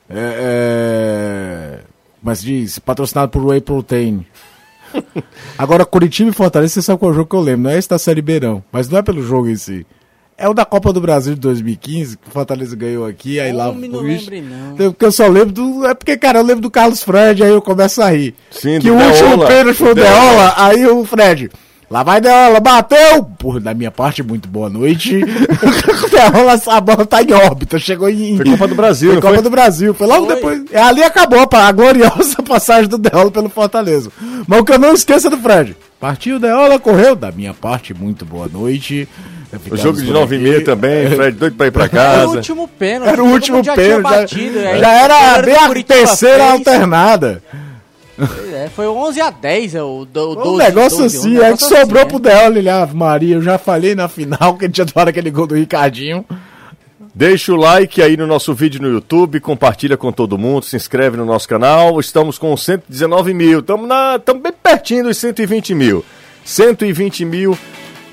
[0.10, 1.80] É, é...
[2.24, 4.26] Mas diz, patrocinado por Whey Protein.
[5.58, 7.64] Agora, Curitiba e Fortaleza, você sabe qual é o jogo que eu lembro.
[7.64, 8.64] Não é esse da Série Beirão.
[8.72, 9.86] Mas não é pelo jogo em si.
[10.40, 13.74] É o da Copa do Brasil de 2015, que o Fortaleza ganhou aqui, aí lá.
[13.74, 14.76] Não lembre, não.
[14.76, 15.86] Porque eu só lembro do.
[15.86, 18.34] É porque, cara, eu lembro do Carlos Fred, aí eu começo a rir.
[18.50, 21.52] Sim, que o Deola, último pênalti foi o Deola, aí o Fred.
[21.92, 23.24] Lá vai Deola, bateu!
[23.38, 25.20] Porra, da minha parte, muito boa noite.
[26.10, 28.38] Deola, a bola tá em órbita, chegou em.
[28.38, 29.44] Foi Copa do Brasil, foi Copa foi?
[29.44, 30.36] do Brasil, foi logo foi.
[30.36, 30.64] depois.
[30.72, 34.10] É, ali acabou a gloriosa passagem do Deola pelo Fortaleza.
[34.48, 35.76] Mas o que eu não esqueço é do Fred.
[36.00, 37.16] Partiu Deola, correu.
[37.16, 39.06] Da minha parte, muito boa noite.
[39.72, 42.20] O jogo de 9 e meia também, Fred doido pra ir pra casa.
[42.20, 43.12] Era o último pênalti.
[43.12, 44.04] Era o último já pênalti.
[44.04, 46.52] Batido, já, já era bem a terceira fez.
[46.52, 47.44] alternada.
[48.54, 51.44] É, foi 11 a 10, é o, do, o 12, um negócio 12, assim, um
[51.44, 52.36] é que sobrou assim, pro é.
[52.36, 55.48] Deol, ele, Ave Maria, eu já falei na final que ele tinha tomado aquele gol
[55.48, 56.26] do Ricardinho.
[57.16, 61.18] Deixa o like aí no nosso vídeo no YouTube, compartilha com todo mundo, se inscreve
[61.18, 62.00] no nosso canal.
[62.00, 63.88] Estamos com 119 mil, estamos
[64.42, 66.06] bem pertinho dos 120 mil.
[66.44, 67.58] 120 mil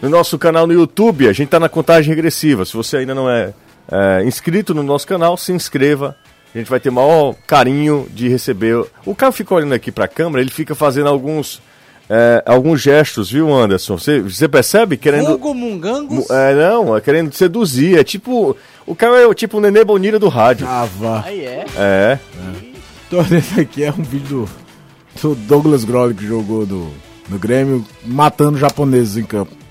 [0.06, 1.28] no nosso canal no YouTube.
[1.28, 2.64] A gente está na contagem regressiva.
[2.64, 3.52] Se você ainda não é,
[3.90, 6.16] é, inscrito no nosso canal, se inscreva.
[6.54, 8.82] A gente vai ter maior carinho de receber.
[9.04, 11.60] O cara fica olhando aqui para a câmera, ele fica fazendo alguns
[12.08, 13.98] é, alguns gestos, viu, Anderson?
[13.98, 14.96] Você, você percebe?
[14.96, 15.32] Querendo.
[15.32, 16.30] Hugo Mungangos?
[16.30, 17.98] É, não, é querendo seduzir.
[17.98, 18.56] É tipo.
[18.86, 20.66] O cara é tipo o Nenê Bonira do rádio.
[20.68, 21.22] Ah, vá.
[21.26, 21.66] Aí é?
[21.76, 22.18] É.
[22.18, 22.18] é.
[23.10, 24.48] Tô vendo aqui, é um vídeo
[25.20, 26.92] do, do Douglas Groll que jogou no,
[27.28, 29.65] no Grêmio, matando japoneses em campo.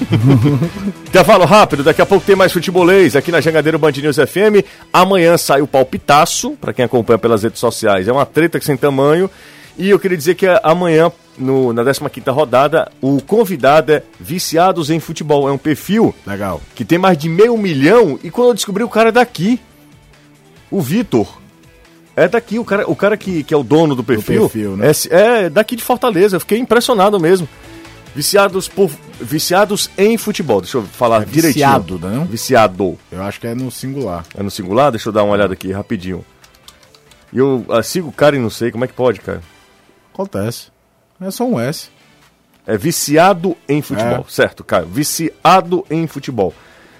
[1.06, 4.64] Intervalo rápido, daqui a pouco tem mais futebolês aqui na Jangadeiro Band News FM.
[4.92, 8.08] Amanhã sai o palpitaço, para quem acompanha pelas redes sociais.
[8.08, 9.30] É uma treta que sem tamanho.
[9.78, 15.00] E eu queria dizer que amanhã, no, na 15 rodada, o convidado é Viciados em
[15.00, 15.48] Futebol.
[15.48, 18.18] É um perfil legal que tem mais de meio milhão.
[18.22, 19.60] E quando eu descobri, o cara é daqui.
[20.70, 21.38] O Vitor.
[22.14, 24.42] É daqui, o cara, o cara que, que é o dono do perfil.
[24.42, 24.90] Do perfil né?
[25.10, 26.36] é, é daqui de Fortaleza.
[26.36, 27.48] Eu fiquei impressionado mesmo.
[28.14, 30.60] Viciados por viciados em futebol.
[30.60, 32.20] Deixa eu falar é viciado, direitinho.
[32.20, 32.24] Não?
[32.24, 32.98] Viciado.
[33.10, 34.24] Eu acho que é no singular.
[34.36, 34.90] É no singular?
[34.90, 36.24] Deixa eu dar uma olhada aqui rapidinho.
[37.32, 39.40] E eu uh, sigo o cara e não sei como é que pode, cara.
[40.12, 40.68] Acontece.
[41.20, 41.88] É só um S.
[42.66, 44.30] É viciado em futebol, é.
[44.30, 44.84] certo, cara?
[44.84, 46.54] Viciado em futebol.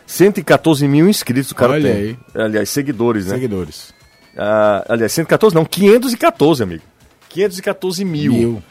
[0.06, 2.02] 114 mil inscritos o cara Olha tem.
[2.02, 2.18] Aí.
[2.35, 3.35] Aliás, seguidores, né?
[3.35, 3.90] Seguidores.
[4.35, 6.83] Uh, aliás, 114 não, 514, amigo.
[7.28, 8.33] 514 mil.
[8.33, 8.62] mil.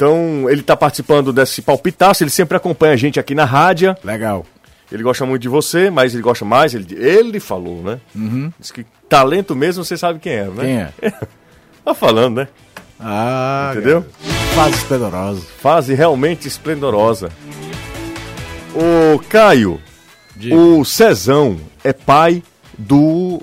[0.00, 3.94] Então, ele tá participando desse palpitaço, ele sempre acompanha a gente aqui na rádio.
[4.02, 4.46] Legal.
[4.90, 8.00] Ele gosta muito de você, mas ele gosta mais, ele, ele falou, né?
[8.14, 8.50] Uhum.
[8.58, 10.92] Diz que talento mesmo você sabe quem é, né?
[10.98, 11.12] Quem é?
[11.84, 12.48] Tá falando, né?
[12.98, 14.06] Ah, Entendeu?
[14.54, 15.42] Fase esplendorosa.
[15.60, 17.28] Fase realmente esplendorosa.
[18.74, 19.78] O Caio,
[20.34, 20.54] Diga.
[20.54, 22.42] o Cezão é pai
[22.78, 23.42] do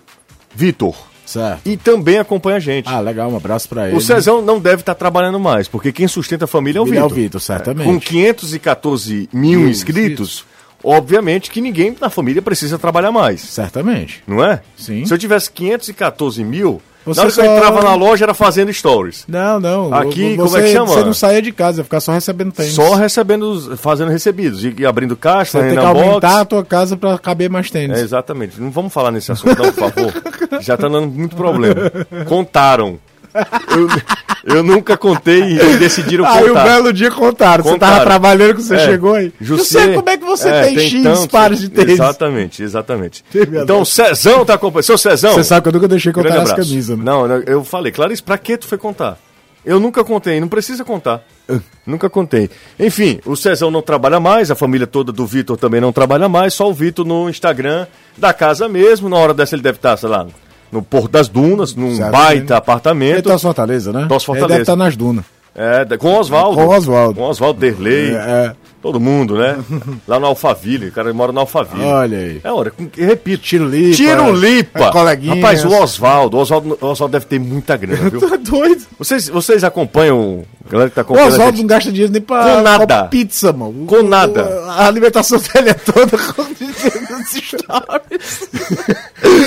[0.55, 0.95] Vitor.
[1.27, 1.67] Certo.
[1.67, 2.87] E também acompanha a gente.
[2.89, 3.97] Ah, legal, um abraço pra ele.
[3.97, 6.91] o Cezão não deve estar trabalhando mais, porque quem sustenta a família é o Ele
[6.97, 7.11] é Vitor.
[7.11, 7.85] o Vitor, certamente.
[7.85, 10.45] Com 514 mil Mil inscritos,
[10.83, 13.41] obviamente que ninguém na família precisa trabalhar mais.
[13.41, 14.23] Certamente.
[14.25, 14.61] Não é?
[14.77, 15.05] Sim.
[15.05, 18.33] Se eu tivesse 514 mil, Você na hora que eu só- entrava na loja era
[18.33, 19.23] fazendo stories.
[19.27, 19.93] Não, não.
[19.93, 20.85] Aqui, você, como é que chama?
[20.87, 22.73] Você não saía de casa, ficar só recebendo tênis.
[22.73, 24.63] Só recebendo, fazendo recebidos.
[24.63, 26.35] E, e abrindo caixa, Você tem que aumentar unbox.
[26.41, 27.97] a tua casa pra caber mais tênis.
[27.97, 28.59] É, exatamente.
[28.61, 30.13] Não vamos falar nesse assunto, não, por favor.
[30.61, 31.91] Já tá dando muito problema.
[32.25, 32.99] Contaram.
[34.45, 36.63] Eu, eu nunca contei e decidiram Aí o contar.
[36.63, 37.63] belo dia contaram.
[37.63, 37.93] Você Contaram.
[37.95, 38.79] tava trabalhando que você É.
[38.85, 39.31] chegou aí.
[39.39, 41.93] Jussier- Eu sei como é que você é, tem, X tantos- pares de tênis.
[41.93, 43.25] Exatamente, exatamente.
[43.33, 43.83] Então.
[43.85, 44.83] Cezão tá acompanhando.
[44.85, 45.33] Seu Cezão.
[45.33, 47.03] Você sabe que eu nunca deixei contar as camisas, né?
[47.03, 49.17] Não, não, eu falei, Clarice, pra que tu foi contar?
[49.65, 51.21] Eu nunca contei, não precisa contar.
[51.49, 51.57] Ah.
[51.85, 52.49] Nunca contei.
[52.79, 56.53] Enfim, o Cezão não trabalha mais, a família toda do Vitor também não trabalha mais,
[56.53, 57.85] só o Vitor no Instagram
[58.17, 59.09] da casa mesmo.
[59.09, 60.25] Na hora dessa ele deve estar, sei lá,
[60.71, 62.11] no Porto das Dunas, num Certo.
[62.11, 63.29] baita Ele apartamento.
[63.29, 64.05] tá Fortaleza, né?
[64.07, 64.45] Torce Fortaleza.
[64.45, 65.25] Ele deve estar nas dunas.
[65.55, 66.55] É, com o Oswaldo.
[66.55, 67.15] Com o Oswaldo.
[67.15, 68.13] Com o Oswaldo Derlei.
[68.15, 69.57] É, Todo mundo, né?
[70.07, 71.83] Lá no Alphaville, o cara mora no Alphaville.
[71.83, 72.41] Olha aí.
[72.43, 73.43] É hora, com- repito.
[73.43, 73.95] Tiro Lipa.
[73.95, 74.79] Tiro Lipa.
[74.79, 75.27] é.
[75.35, 78.33] Rapaz, o Oswaldo, o Oswaldo, o Oswaldo deve ter muita grana, viu?
[78.33, 78.83] É doido?
[78.99, 82.21] Vocês, vocês acompanham, a galera que tá O acompanhando a Oswaldo não gasta dinheiro nem
[82.21, 82.85] pra Com nada.
[82.85, 83.85] pra pizza, mano.
[83.87, 84.45] Com O- nada.
[84.47, 86.43] o- A alimentação dele é toda com
[87.25, 88.49] stories.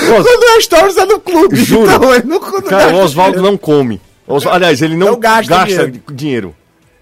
[0.07, 1.57] Quando é stories é no clube.
[1.57, 1.85] Juro.
[1.91, 4.01] Então, não, quando Cara, o Oswaldo não come.
[4.27, 6.03] Os- aliás, ele não, Não gasta gasta, dinheiro.
[6.13, 6.55] dinheiro.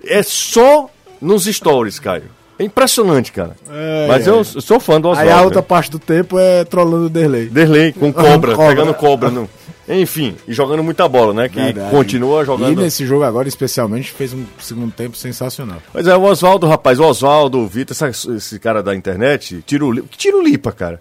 [0.04, 0.88] É só
[1.20, 2.24] nos stories, Caio.
[2.58, 3.56] É impressionante, cara.
[3.70, 4.30] É, Mas é.
[4.30, 5.30] eu sou fã do Oswaldo.
[5.30, 7.46] Aí a outra parte do tempo é trollando o Derlei.
[7.46, 8.68] Derlei com cobra, Cobra.
[8.74, 9.30] pegando cobra.
[9.30, 9.48] No...
[9.88, 11.48] Enfim, e jogando muita bola, né?
[11.48, 11.90] Que Verdade.
[11.90, 12.80] continua E jogando.
[12.82, 15.80] nesse jogo agora, especialmente, fez um segundo tempo sensacional.
[15.94, 20.04] Mas é o Oswaldo, rapaz, o Oswaldo, o Vitor, essa- esse cara da internet, tiro
[20.16, 21.00] tiro lipa, cara.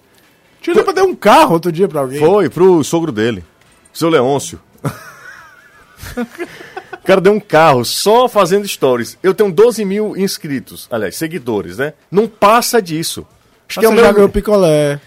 [0.62, 2.20] Tio Lipa deu um carro outro dia pra alguém.
[2.20, 3.44] Foi pro sogro dele,
[3.94, 4.60] seu Leôncio.
[7.08, 9.17] o cara deu um carro só fazendo stories.
[9.24, 11.93] Eu tenho 12 mil inscritos, aliás, seguidores, né?
[12.12, 13.26] Não passa disso.
[13.70, 14.13] Acho que é o você já meu.
[14.13, 15.00] ganhou picolé.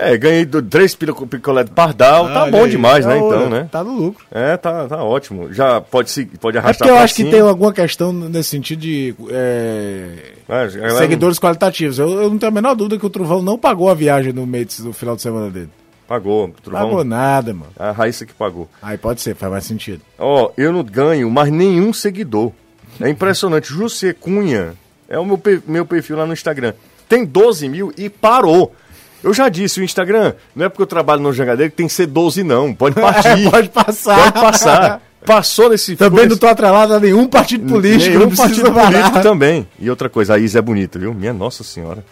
[0.00, 3.20] É, ganhei do- três pico- picolé de pardal, tá Olha bom aí, demais, da né?
[3.20, 3.36] hora.
[3.36, 3.68] Então, né?
[3.72, 4.24] Tá no lucro.
[4.30, 5.52] É, tá, tá ótimo.
[5.52, 7.32] Já pode, se, pode É arrastar porque eu acho que cima.
[7.32, 11.98] tem alguma questão nesse sentido de é, É, seguidores qualitativos.
[11.98, 14.46] Eu, eu não tenho a menor dúvida que o Truvão não pagou a viagem no
[14.46, 15.70] meio do final de semana dele.
[16.08, 16.88] Pagou, Trovão.
[16.88, 17.70] Pagou nada, mano.
[17.78, 18.66] A Raíssa que pagou.
[18.80, 20.00] Aí pode ser, faz mais sentido.
[20.18, 22.50] Ó, eu não ganho mais nenhum seguidor.
[22.98, 23.68] É impressionante.
[23.68, 24.72] José Cunha
[25.06, 26.72] é o meu, meu perfil lá no Instagram.
[27.06, 28.74] Tem 12 mil e parou.
[29.22, 31.92] Eu já disse, o Instagram não é porque eu trabalho no Jangadeiro que tem que
[31.92, 32.74] ser 12 não.
[32.74, 33.50] Pode partir.
[33.50, 34.32] pode passar.
[34.32, 35.02] Pode passar.
[35.26, 35.94] Passou nesse...
[35.94, 38.16] Também não tô atrelado a nenhum partido político.
[38.16, 38.90] Nenhum partido parar.
[38.92, 39.68] político também.
[39.78, 41.12] E outra coisa, a Isa é bonita, viu?
[41.12, 42.02] Minha nossa senhora.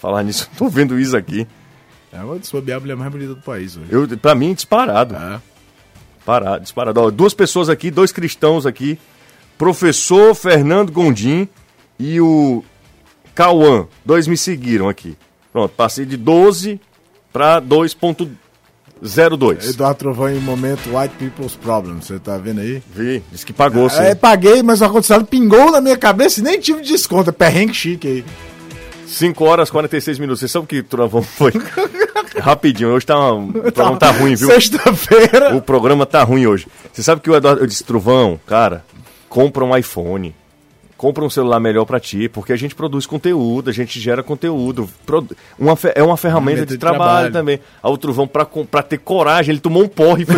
[0.00, 1.46] Falar nisso, tô vendo Isa aqui.
[2.16, 3.88] É uma das a mulher mais bonita do país hoje.
[3.90, 5.14] Eu, pra mim, disparado.
[5.14, 5.40] É.
[6.24, 7.00] Parado, disparado.
[7.00, 8.98] Ó, duas pessoas aqui, dois cristãos aqui.
[9.58, 11.48] Professor Fernando Gondim
[11.98, 12.64] e o
[13.34, 13.86] Cauã.
[14.04, 15.16] Dois me seguiram aqui.
[15.52, 16.80] Pronto, passei de 12
[17.32, 19.70] para 2.02.
[19.70, 22.00] Eduardo Trovão em momento White People's Problem.
[22.00, 22.82] Você tá vendo aí?
[22.90, 24.02] Vi, disse que pagou, sim.
[24.02, 27.30] É, paguei, mas o ar-condicionado pingou na minha cabeça e nem tive desconto.
[27.30, 28.24] É perrengue chique aí.
[29.06, 30.40] 5 horas e 46 minutos.
[30.40, 31.52] Vocês sabem que Trovão foi?
[32.40, 34.48] Rapidinho, hoje tá, o programa tá ruim, viu?
[34.50, 35.54] Sexta-feira.
[35.56, 36.66] O programa tá ruim hoje.
[36.92, 38.84] Você sabe que o Eduardo, eu disse, Truvão, cara,
[39.28, 40.34] compra um iPhone.
[40.96, 44.88] Compra um celular melhor pra ti, porque a gente produz conteúdo, a gente gera conteúdo.
[45.04, 47.32] Produ- Uma, fe- é uma ferramenta de, de trabalho, trabalho.
[47.34, 47.60] também.
[47.82, 48.46] Aí o Truvão, pra,
[48.82, 50.24] ter coragem, ele tomou um porre.
[50.24, 50.34] foi-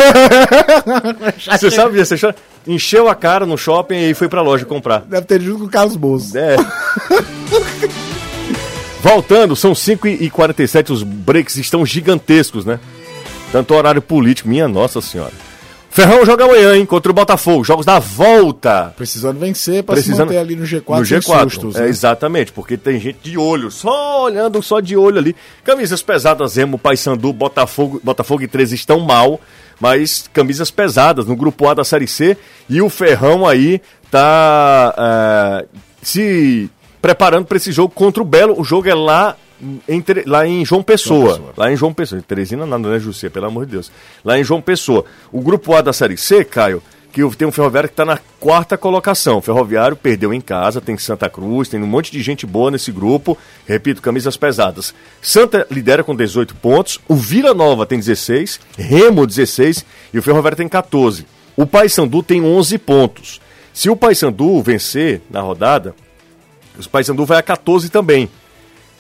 [1.57, 2.17] Você sabe disso?
[2.19, 2.35] Você
[2.67, 5.03] encheu a cara no shopping e foi pra loja comprar.
[5.03, 6.37] Deve ter junto com o Carlos Bolso.
[6.37, 6.57] É.
[9.03, 12.81] Voltando, são 5h47, os breaks estão gigantescos, né?
[13.53, 15.33] Tanto horário político, minha nossa senhora.
[15.91, 17.65] Ferrão joga amanhã, hein, contra o Botafogo.
[17.65, 18.93] Jogos da volta.
[18.97, 21.43] Precisando vencer pra Precisando- se manter ali no G4 no sem G4.
[21.45, 21.89] sustos, é, né?
[21.89, 25.35] exatamente, porque tem gente de olho, só olhando, só de olho ali.
[25.65, 29.41] Camisas pesadas, Remo, Paysandu, Botafogo, Botafogo e 13 estão mal,
[29.81, 32.37] mas camisas pesadas no grupo A da Série C.
[32.69, 33.81] E o Ferrão aí
[34.11, 35.67] tá é,
[36.03, 38.61] se preparando para esse jogo contra o Belo.
[38.61, 39.37] O jogo é lá
[39.89, 41.21] em, lá em João Pessoa.
[41.21, 41.55] João Pessoa.
[41.57, 42.23] Lá em João Pessoa.
[42.23, 43.29] Teresina nada, né, José?
[43.29, 43.91] Pelo amor de Deus.
[44.25, 45.05] Lá em João Pessoa.
[45.33, 46.83] O grupo A da Série C, Caio,
[47.13, 49.39] que tem um Ferroviário que está na quarta colocação.
[49.39, 52.93] O Ferroviário perdeu em casa, tem Santa Cruz, tem um monte de gente boa nesse
[52.93, 53.37] grupo.
[53.67, 54.95] Repito, camisas pesadas.
[55.21, 60.57] Santa lidera com 18 pontos, o Vila Nova tem 16, Remo 16 e o Ferroviário
[60.57, 61.27] tem 14.
[61.57, 63.41] O Paysandu tem 11 pontos.
[63.73, 65.95] Se o Paysandu vencer na rodada,
[66.87, 68.29] o Paysandu vai a 14 também.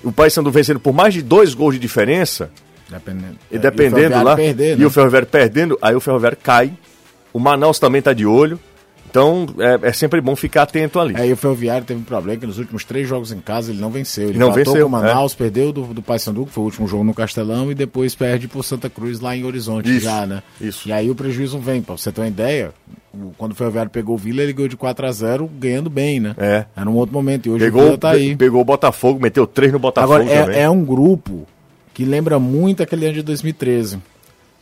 [0.03, 2.51] O Paysandu vencendo por mais de dois gols de diferença,
[2.89, 3.37] Dependendo.
[3.51, 4.87] e dependendo e o lá, Perder, e né?
[4.87, 6.73] o Ferroviário perdendo, aí o Ferroviário cai.
[7.33, 8.59] O Manaus também tá de olho.
[9.11, 11.15] Então é, é sempre bom ficar atento ali.
[11.17, 13.91] Aí o Ferroviário teve um problema que nos últimos três jogos em casa ele não
[13.91, 14.29] venceu.
[14.29, 17.05] Ele Não venceu, com o Manaus, perdeu do, do Paysandu, que foi o último jogo
[17.05, 20.43] no Castelão, e depois perde por Santa Cruz lá em Horizonte Isso, já, né?
[20.61, 20.89] isso.
[20.89, 22.73] E aí o prejuízo vem, pra você ter uma ideia,
[23.15, 26.21] o- quando o Ferroviário pegou o Vila, ele ganhou de 4 a 0 ganhando bem,
[26.21, 26.35] né?
[26.39, 26.65] É.
[26.77, 28.31] Era um outro momento, e hoje o Pegou, Vila tá aí.
[28.31, 31.47] pe- pegou o Botafogo, meteu três no Botafogo Agora, é, é um grupo
[31.95, 33.99] que lembra muito aquele ano de 2013.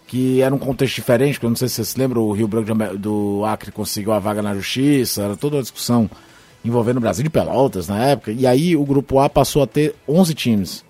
[0.06, 2.46] Que era um contexto diferente, porque eu não sei se você se lembra, o Rio
[2.46, 6.08] Branco do Acre conseguiu a vaga na justiça, era toda uma discussão
[6.64, 8.32] envolvendo o Brasil de Pelotas na época.
[8.32, 10.84] E aí o grupo A passou a ter 11 times.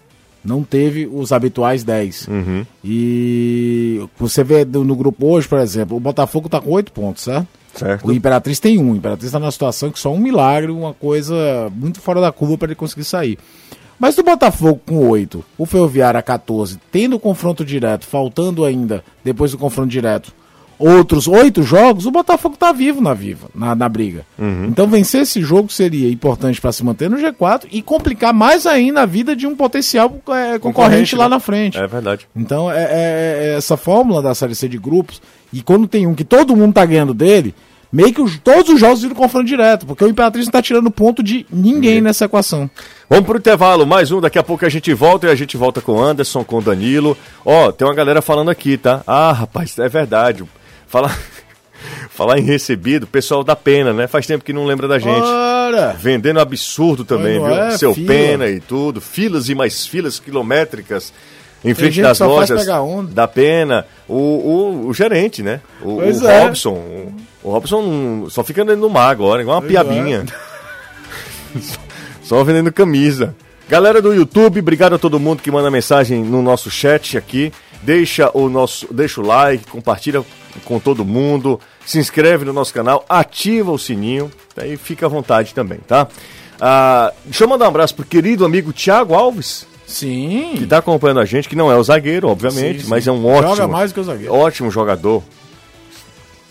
[0.44, 2.28] Não teve os habituais 10.
[2.28, 2.66] Uhum.
[2.84, 7.48] E você vê no grupo hoje, por exemplo, o Botafogo tá com 8 pontos, certo?
[7.74, 8.06] Certo.
[8.06, 8.92] O Imperatriz tem um.
[8.92, 11.34] O Imperatriz está numa situação que só um milagre, uma coisa
[11.74, 13.38] muito fora da curva para ele conseguir sair.
[13.98, 19.52] Mas do Botafogo com 8, o Ferroviário a 14, tendo confronto direto, faltando ainda, depois
[19.52, 20.32] do confronto direto,
[20.78, 24.26] outros oito jogos, o Botafogo tá vivo na viva, na, na briga.
[24.68, 29.00] Então vencer esse jogo seria importante para se manter no G4 e complicar mais ainda
[29.02, 31.30] a vida de um potencial é, concorrente, lá né?
[31.30, 31.78] na frente.
[31.78, 32.28] É verdade.
[32.36, 36.14] Então, é, é- é essa fórmula da Série C de grupos, e quando tem um
[36.14, 37.54] que todo mundo tá ganhando dele,
[37.92, 40.90] meio que os- todos os jogos viram confronto direto, porque o Imperatriz não tá tirando
[40.90, 42.68] ponto de ninguém nessa equação.
[43.08, 45.80] Vamos pro intervalo, mais um, daqui a pouco a gente volta e a gente volta
[45.80, 47.16] com o Anderson, com o Danilo.
[47.44, 49.02] Ó, tem uma galera falando aqui, tá?
[49.06, 50.44] Ah, rapaz, é verdade.
[50.88, 51.16] Falar,
[52.10, 54.06] falar em recebido, pessoal da pena, né?
[54.06, 55.22] Faz tempo que não lembra da gente.
[55.22, 55.94] Ora!
[55.98, 57.48] Vendendo absurdo também, viu?
[57.54, 58.06] é Seu fila.
[58.08, 59.00] pena e tudo.
[59.00, 61.12] Filas e mais filas quilométricas
[61.64, 62.66] em frente das lojas
[63.10, 63.86] da pena.
[64.08, 65.60] O, o, o gerente, né?
[65.82, 66.42] O, Pois o é.
[66.44, 66.72] Robson.
[66.74, 67.12] O,
[67.46, 70.24] o Robson só fica dentro do mar agora, igual uma piabinha.
[72.22, 73.36] Só vendendo camisa.
[73.68, 77.52] Galera do YouTube, obrigado a todo mundo que manda mensagem no nosso chat aqui.
[77.82, 80.24] Deixa o nosso, deixa o like, compartilha
[80.64, 85.54] com todo mundo, se inscreve no nosso canal, ativa o sininho, aí fica à vontade
[85.54, 86.08] também, tá?
[86.60, 90.54] Ah, deixa eu mandar um abraço pro querido amigo Thiago Alves, Sim.
[90.56, 92.90] que tá acompanhando a gente, que não é o zagueiro, obviamente, Sim, sim.
[92.90, 94.34] mas é um ótimo, Joga mais que o zagueiro.
[94.34, 95.22] ótimo jogador.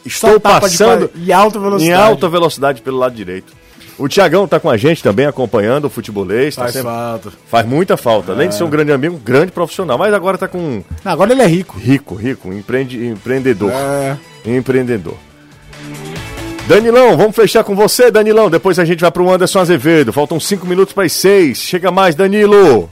[0.05, 1.99] Estou de passando pa- em alta velocidade.
[1.99, 3.53] em alta velocidade pelo lado direito.
[3.97, 6.53] O Tiagão tá com a gente também, acompanhando o futebolês.
[6.55, 7.31] Tá Faz sempre- falta.
[7.49, 8.33] Faz muita falta.
[8.33, 9.97] Além de ser um grande amigo, um grande profissional.
[9.97, 11.79] Mas agora tá com Não, agora ele é rico.
[11.79, 13.71] rico, rico, empreende, empreendedor.
[13.71, 14.17] É.
[14.45, 15.15] Empreendedor.
[16.67, 18.49] Danilão, vamos fechar com você, Danilão.
[18.49, 20.11] Depois a gente vai pro Anderson Azevedo.
[20.11, 21.59] Faltam cinco minutos para as seis.
[21.59, 22.89] Chega mais, Danilo.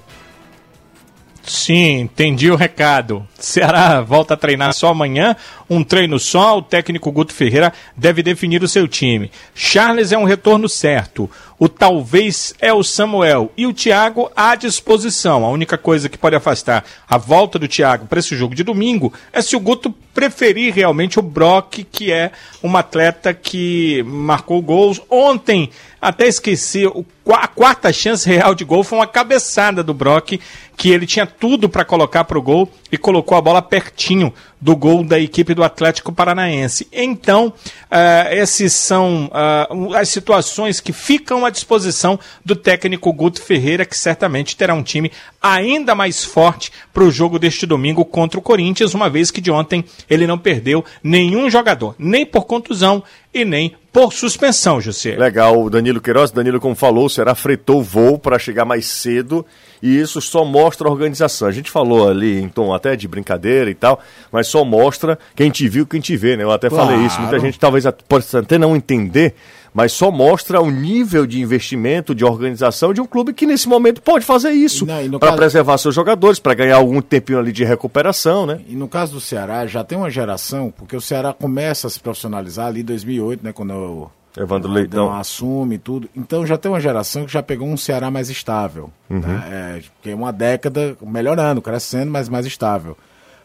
[1.45, 3.27] Sim, entendi o recado.
[3.38, 5.36] Ceará volta a treinar só amanhã,
[5.69, 6.58] um treino só.
[6.58, 9.29] O técnico Guto Ferreira deve definir o seu time.
[9.53, 11.29] Charles é um retorno certo.
[11.63, 15.45] O talvez é o Samuel e o Thiago à disposição.
[15.45, 19.13] A única coisa que pode afastar a volta do Thiago para esse jogo de domingo
[19.32, 25.02] é se o Guto preferir realmente o Brock, que é um atleta que marcou gols
[25.10, 25.69] ontem.
[25.99, 26.84] Até esqueci,
[27.32, 30.34] a quarta chance real de gol foi uma cabeçada do Brock,
[30.76, 34.76] que ele tinha tudo para colocar para o gol e colocou a bola pertinho do
[34.76, 36.88] gol da equipe do Atlético Paranaense.
[36.91, 37.54] Então,
[37.89, 43.98] ah, esses são ah, as situações que ficam à disposição do técnico Guto Ferreira, que
[43.98, 45.10] certamente terá um time
[45.42, 49.52] ainda mais forte para o jogo deste domingo contra o Corinthians, uma vez que de
[49.52, 53.02] ontem ele não perdeu nenhum jogador, nem por contusão
[53.34, 55.16] e nem por suspensão, José.
[55.16, 58.88] Legal, o Danilo Queiroz, Danilo, como falou, o Ceará fretou o voo para chegar mais
[58.88, 59.46] cedo
[59.84, 61.48] e isso só mostra a organização.
[61.48, 64.00] A gente falou ali em tom até de brincadeira e tal,
[64.32, 66.44] mas só mostra quem te viu, quem te vê, né?
[66.44, 67.18] Eu até falei isso.
[67.20, 67.39] Muita Claro.
[67.46, 69.36] gente talvez possa até não entender,
[69.73, 74.01] mas só mostra o nível de investimento, de organização de um clube que nesse momento
[74.01, 78.45] pode fazer isso para caso- preservar seus jogadores, para ganhar algum tempinho ali de recuperação,
[78.45, 78.62] né?
[78.67, 81.99] E no caso do Ceará, já tem uma geração, porque o Ceará começa a se
[81.99, 85.12] profissionalizar ali em 2008, né, quando o Evandro Leitão.
[85.13, 86.09] Assume tudo.
[86.15, 88.89] Então já tem uma geração que já pegou um Ceará mais estável.
[89.09, 89.43] Né?
[89.51, 92.97] É, que é uma década melhorando, crescendo, mas mais estável.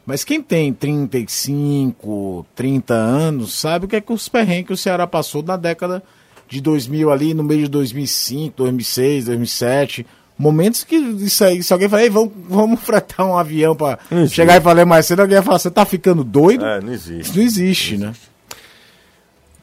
[0.07, 4.77] Mas quem tem 35, 30 anos, sabe o que é que os perrengues que o
[4.77, 6.03] Ceará passou na década
[6.49, 10.07] de 2000 ali, no meio de 2005, 2006, 2007.
[10.39, 14.57] Momentos que isso aí, se alguém falar, Ei, vamos, vamos fretar um avião para chegar
[14.57, 16.65] e falar mais cedo, alguém ia falar, você tá ficando doido?
[16.65, 17.21] É, não existe.
[17.23, 18.05] Isso não existe, né?
[18.05, 18.29] Não existe.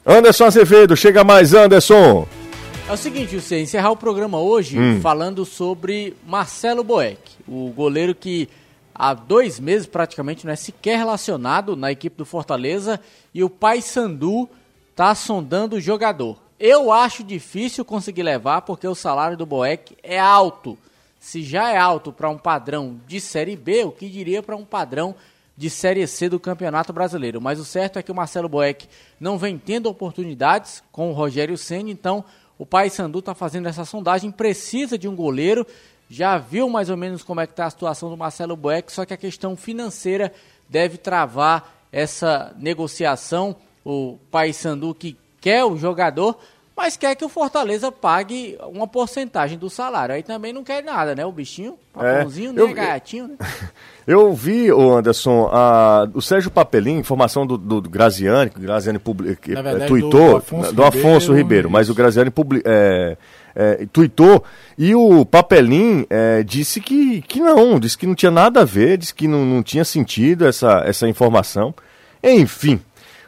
[0.01, 2.27] Então, Anderson Azevedo, chega mais, Anderson.
[2.87, 4.99] É o seguinte, você encerrar o programa hoje Hum.
[5.01, 8.47] falando sobre Marcelo Boeck, o goleiro que
[8.93, 12.99] há dois meses praticamente não é sequer relacionado na equipe do Fortaleza
[13.33, 14.47] e o Pai Sandu
[14.95, 16.37] tá sondando o jogador.
[16.59, 20.77] Eu acho difícil conseguir levar porque o salário do Boeck é alto.
[21.19, 24.63] Se já é alto para um padrão de Série B, o que diria para um
[24.63, 25.15] padrão
[25.57, 27.41] de Série C do Campeonato Brasileiro.
[27.41, 28.87] Mas o certo é que o Marcelo Boeck
[29.19, 32.23] não vem tendo oportunidades com o Rogério Senna, então
[32.57, 35.65] o Pai Sandu está fazendo essa sondagem, precisa de um goleiro,
[36.09, 39.05] já viu mais ou menos como é que está a situação do Marcelo Boeck, só
[39.05, 40.31] que a questão financeira
[40.69, 43.55] deve travar essa negociação.
[43.83, 46.35] O Pai Sandu que quer o jogador,
[46.75, 50.15] mas quer que o Fortaleza pague uma porcentagem do salário.
[50.15, 51.23] Aí também não quer nada, né?
[51.23, 52.61] O bichinho, papãozinho, né?
[52.63, 53.35] eu- Gatinho, né?
[54.07, 58.61] Eu vi, ô Anderson, a- o Sérgio Papelim, informação do, do, do Graziani, que o
[58.61, 63.17] Graziani eh, verdade, tuitou, do Afonso do Afonso Ribeiro, Ribeiro, mas o Graziani publi, é,
[63.55, 64.43] é, tuitou,
[64.77, 68.97] e o Papelim é, disse que, que não, disse que não tinha nada a ver,
[68.97, 71.73] disse que não, não tinha sentido essa, essa informação.
[72.23, 72.79] Enfim,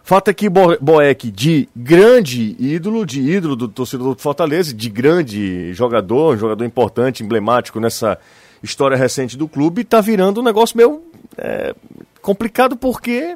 [0.08, 4.90] fato é que Bo- Boeck, de grande ídolo, de ídolo do torcedor do Fortaleza, de
[4.90, 8.18] grande jogador, um jogador importante, emblemático nessa
[8.64, 11.02] história recente do clube, tá virando um negócio meio
[11.38, 11.76] é,
[12.22, 13.36] complicado porque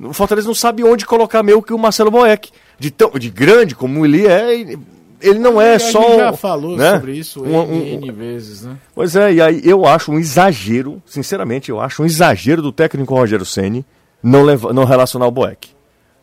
[0.00, 2.50] o Fortaleza não sabe onde colocar meio que o Marcelo Boeck.
[2.78, 4.78] De, tão, de grande como ele é, ele-
[5.20, 6.02] ele não é a só.
[6.02, 6.94] gente já falou né?
[6.94, 8.76] sobre isso Um- um- N, vezes, né?
[8.94, 13.14] Pois é, e aí eu acho um exagero, sinceramente, eu acho um exagero do técnico
[13.14, 13.84] Rogério Ceni
[14.22, 15.68] não, leva- não relacionar o Boeck.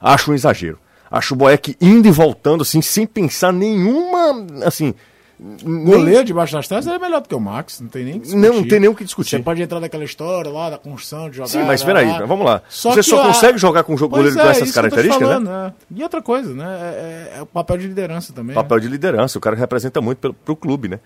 [0.02, 0.80] Acho um exagero.
[1.12, 4.93] Acho o Boeck indo e voltando, assim, sem pensar nenhuma, assim...
[5.39, 8.20] nem- Goleiro debaixo das traves é melhor do que o Max, não tem nem que
[8.28, 8.41] discutir.
[8.47, 9.30] Não, não tem nem o que discutir.
[9.38, 11.50] Você pode entrar naquela história lá da construção de jogar.
[11.50, 12.26] Sim, mas peraí, lá.
[12.26, 12.62] vamos lá.
[12.70, 15.34] Você que só a- consegue jogar com um jogo goleiro é, com essas características, né?
[15.36, 15.74] falando, né?
[15.95, 16.66] E outra coisa, né?
[16.66, 18.54] É, é- é o papel de liderança também.
[18.54, 21.00] Papel de liderança, o cara representa muito pelo, pro clube, né?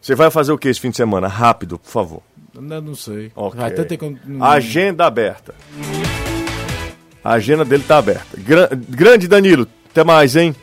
[0.00, 1.28] Você vai fazer o que esse fim de semana?
[1.28, 2.22] Rápido, por favor.
[2.58, 2.76] né?
[2.76, 3.30] Eu não sei.
[3.36, 3.60] Ok.
[3.60, 4.16] Vai até ter que.
[4.24, 5.54] não- Agenda aberta.
[7.22, 8.36] A agenda dele tá aberta.
[8.38, 10.54] Gra- grande Danilo, até mais, hein?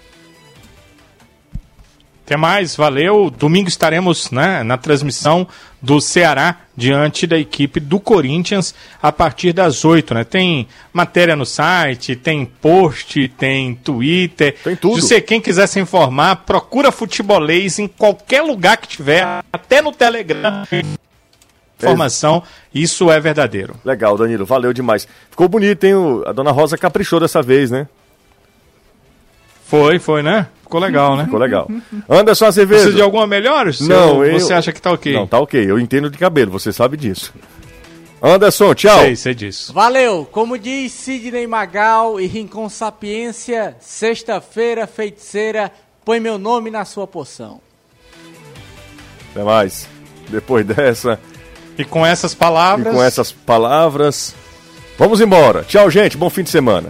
[2.26, 3.30] Até mais, valeu.
[3.30, 5.48] Domingo estaremos né, na transmissão
[5.82, 10.14] do Ceará diante da equipe do Corinthians a partir das 8.
[10.14, 10.24] Né?
[10.26, 14.58] Tem matéria no site, tem post, tem Twitter.
[14.62, 14.96] Tem tudo.
[14.96, 19.94] Se você, quem quiser se informar, procura futebolês em qualquer lugar que tiver, até no
[19.94, 20.66] Telegram.
[21.78, 22.42] Informação,
[22.74, 23.76] isso é verdadeiro.
[23.86, 25.08] Legal, Danilo, valeu demais.
[25.30, 25.94] Ficou bonito, hein?
[26.26, 27.88] A dona Rosa caprichou dessa vez, né?
[29.66, 30.48] Foi, foi, né?
[30.64, 31.26] Ficou legal, né?
[31.26, 31.70] Ficou legal.
[32.10, 32.80] Anderson Azevedo.
[32.80, 33.68] Precisa de alguma melhor?
[33.82, 34.40] Não, eu...
[34.40, 35.14] Você acha que tá ok?
[35.14, 35.70] Não, tá ok.
[35.70, 37.34] Eu entendo de cabelo, você sabe disso.
[38.22, 39.00] Anderson, tchau.
[39.00, 39.72] Sei, sei disso.
[39.74, 40.28] Valeu!
[40.32, 45.72] Como diz Sidney Magal e Rincon Sapiência, sexta-feira, feiticeira,
[46.04, 47.62] põe meu nome na sua poção.
[49.32, 49.88] Até mais.
[50.30, 51.20] Depois dessa
[51.78, 52.94] E com essas e palavras.
[52.94, 54.36] com essas palavras,
[54.98, 55.64] vamos embora.
[55.64, 56.18] Tchau, gente.
[56.18, 56.86] Bom fim de semana.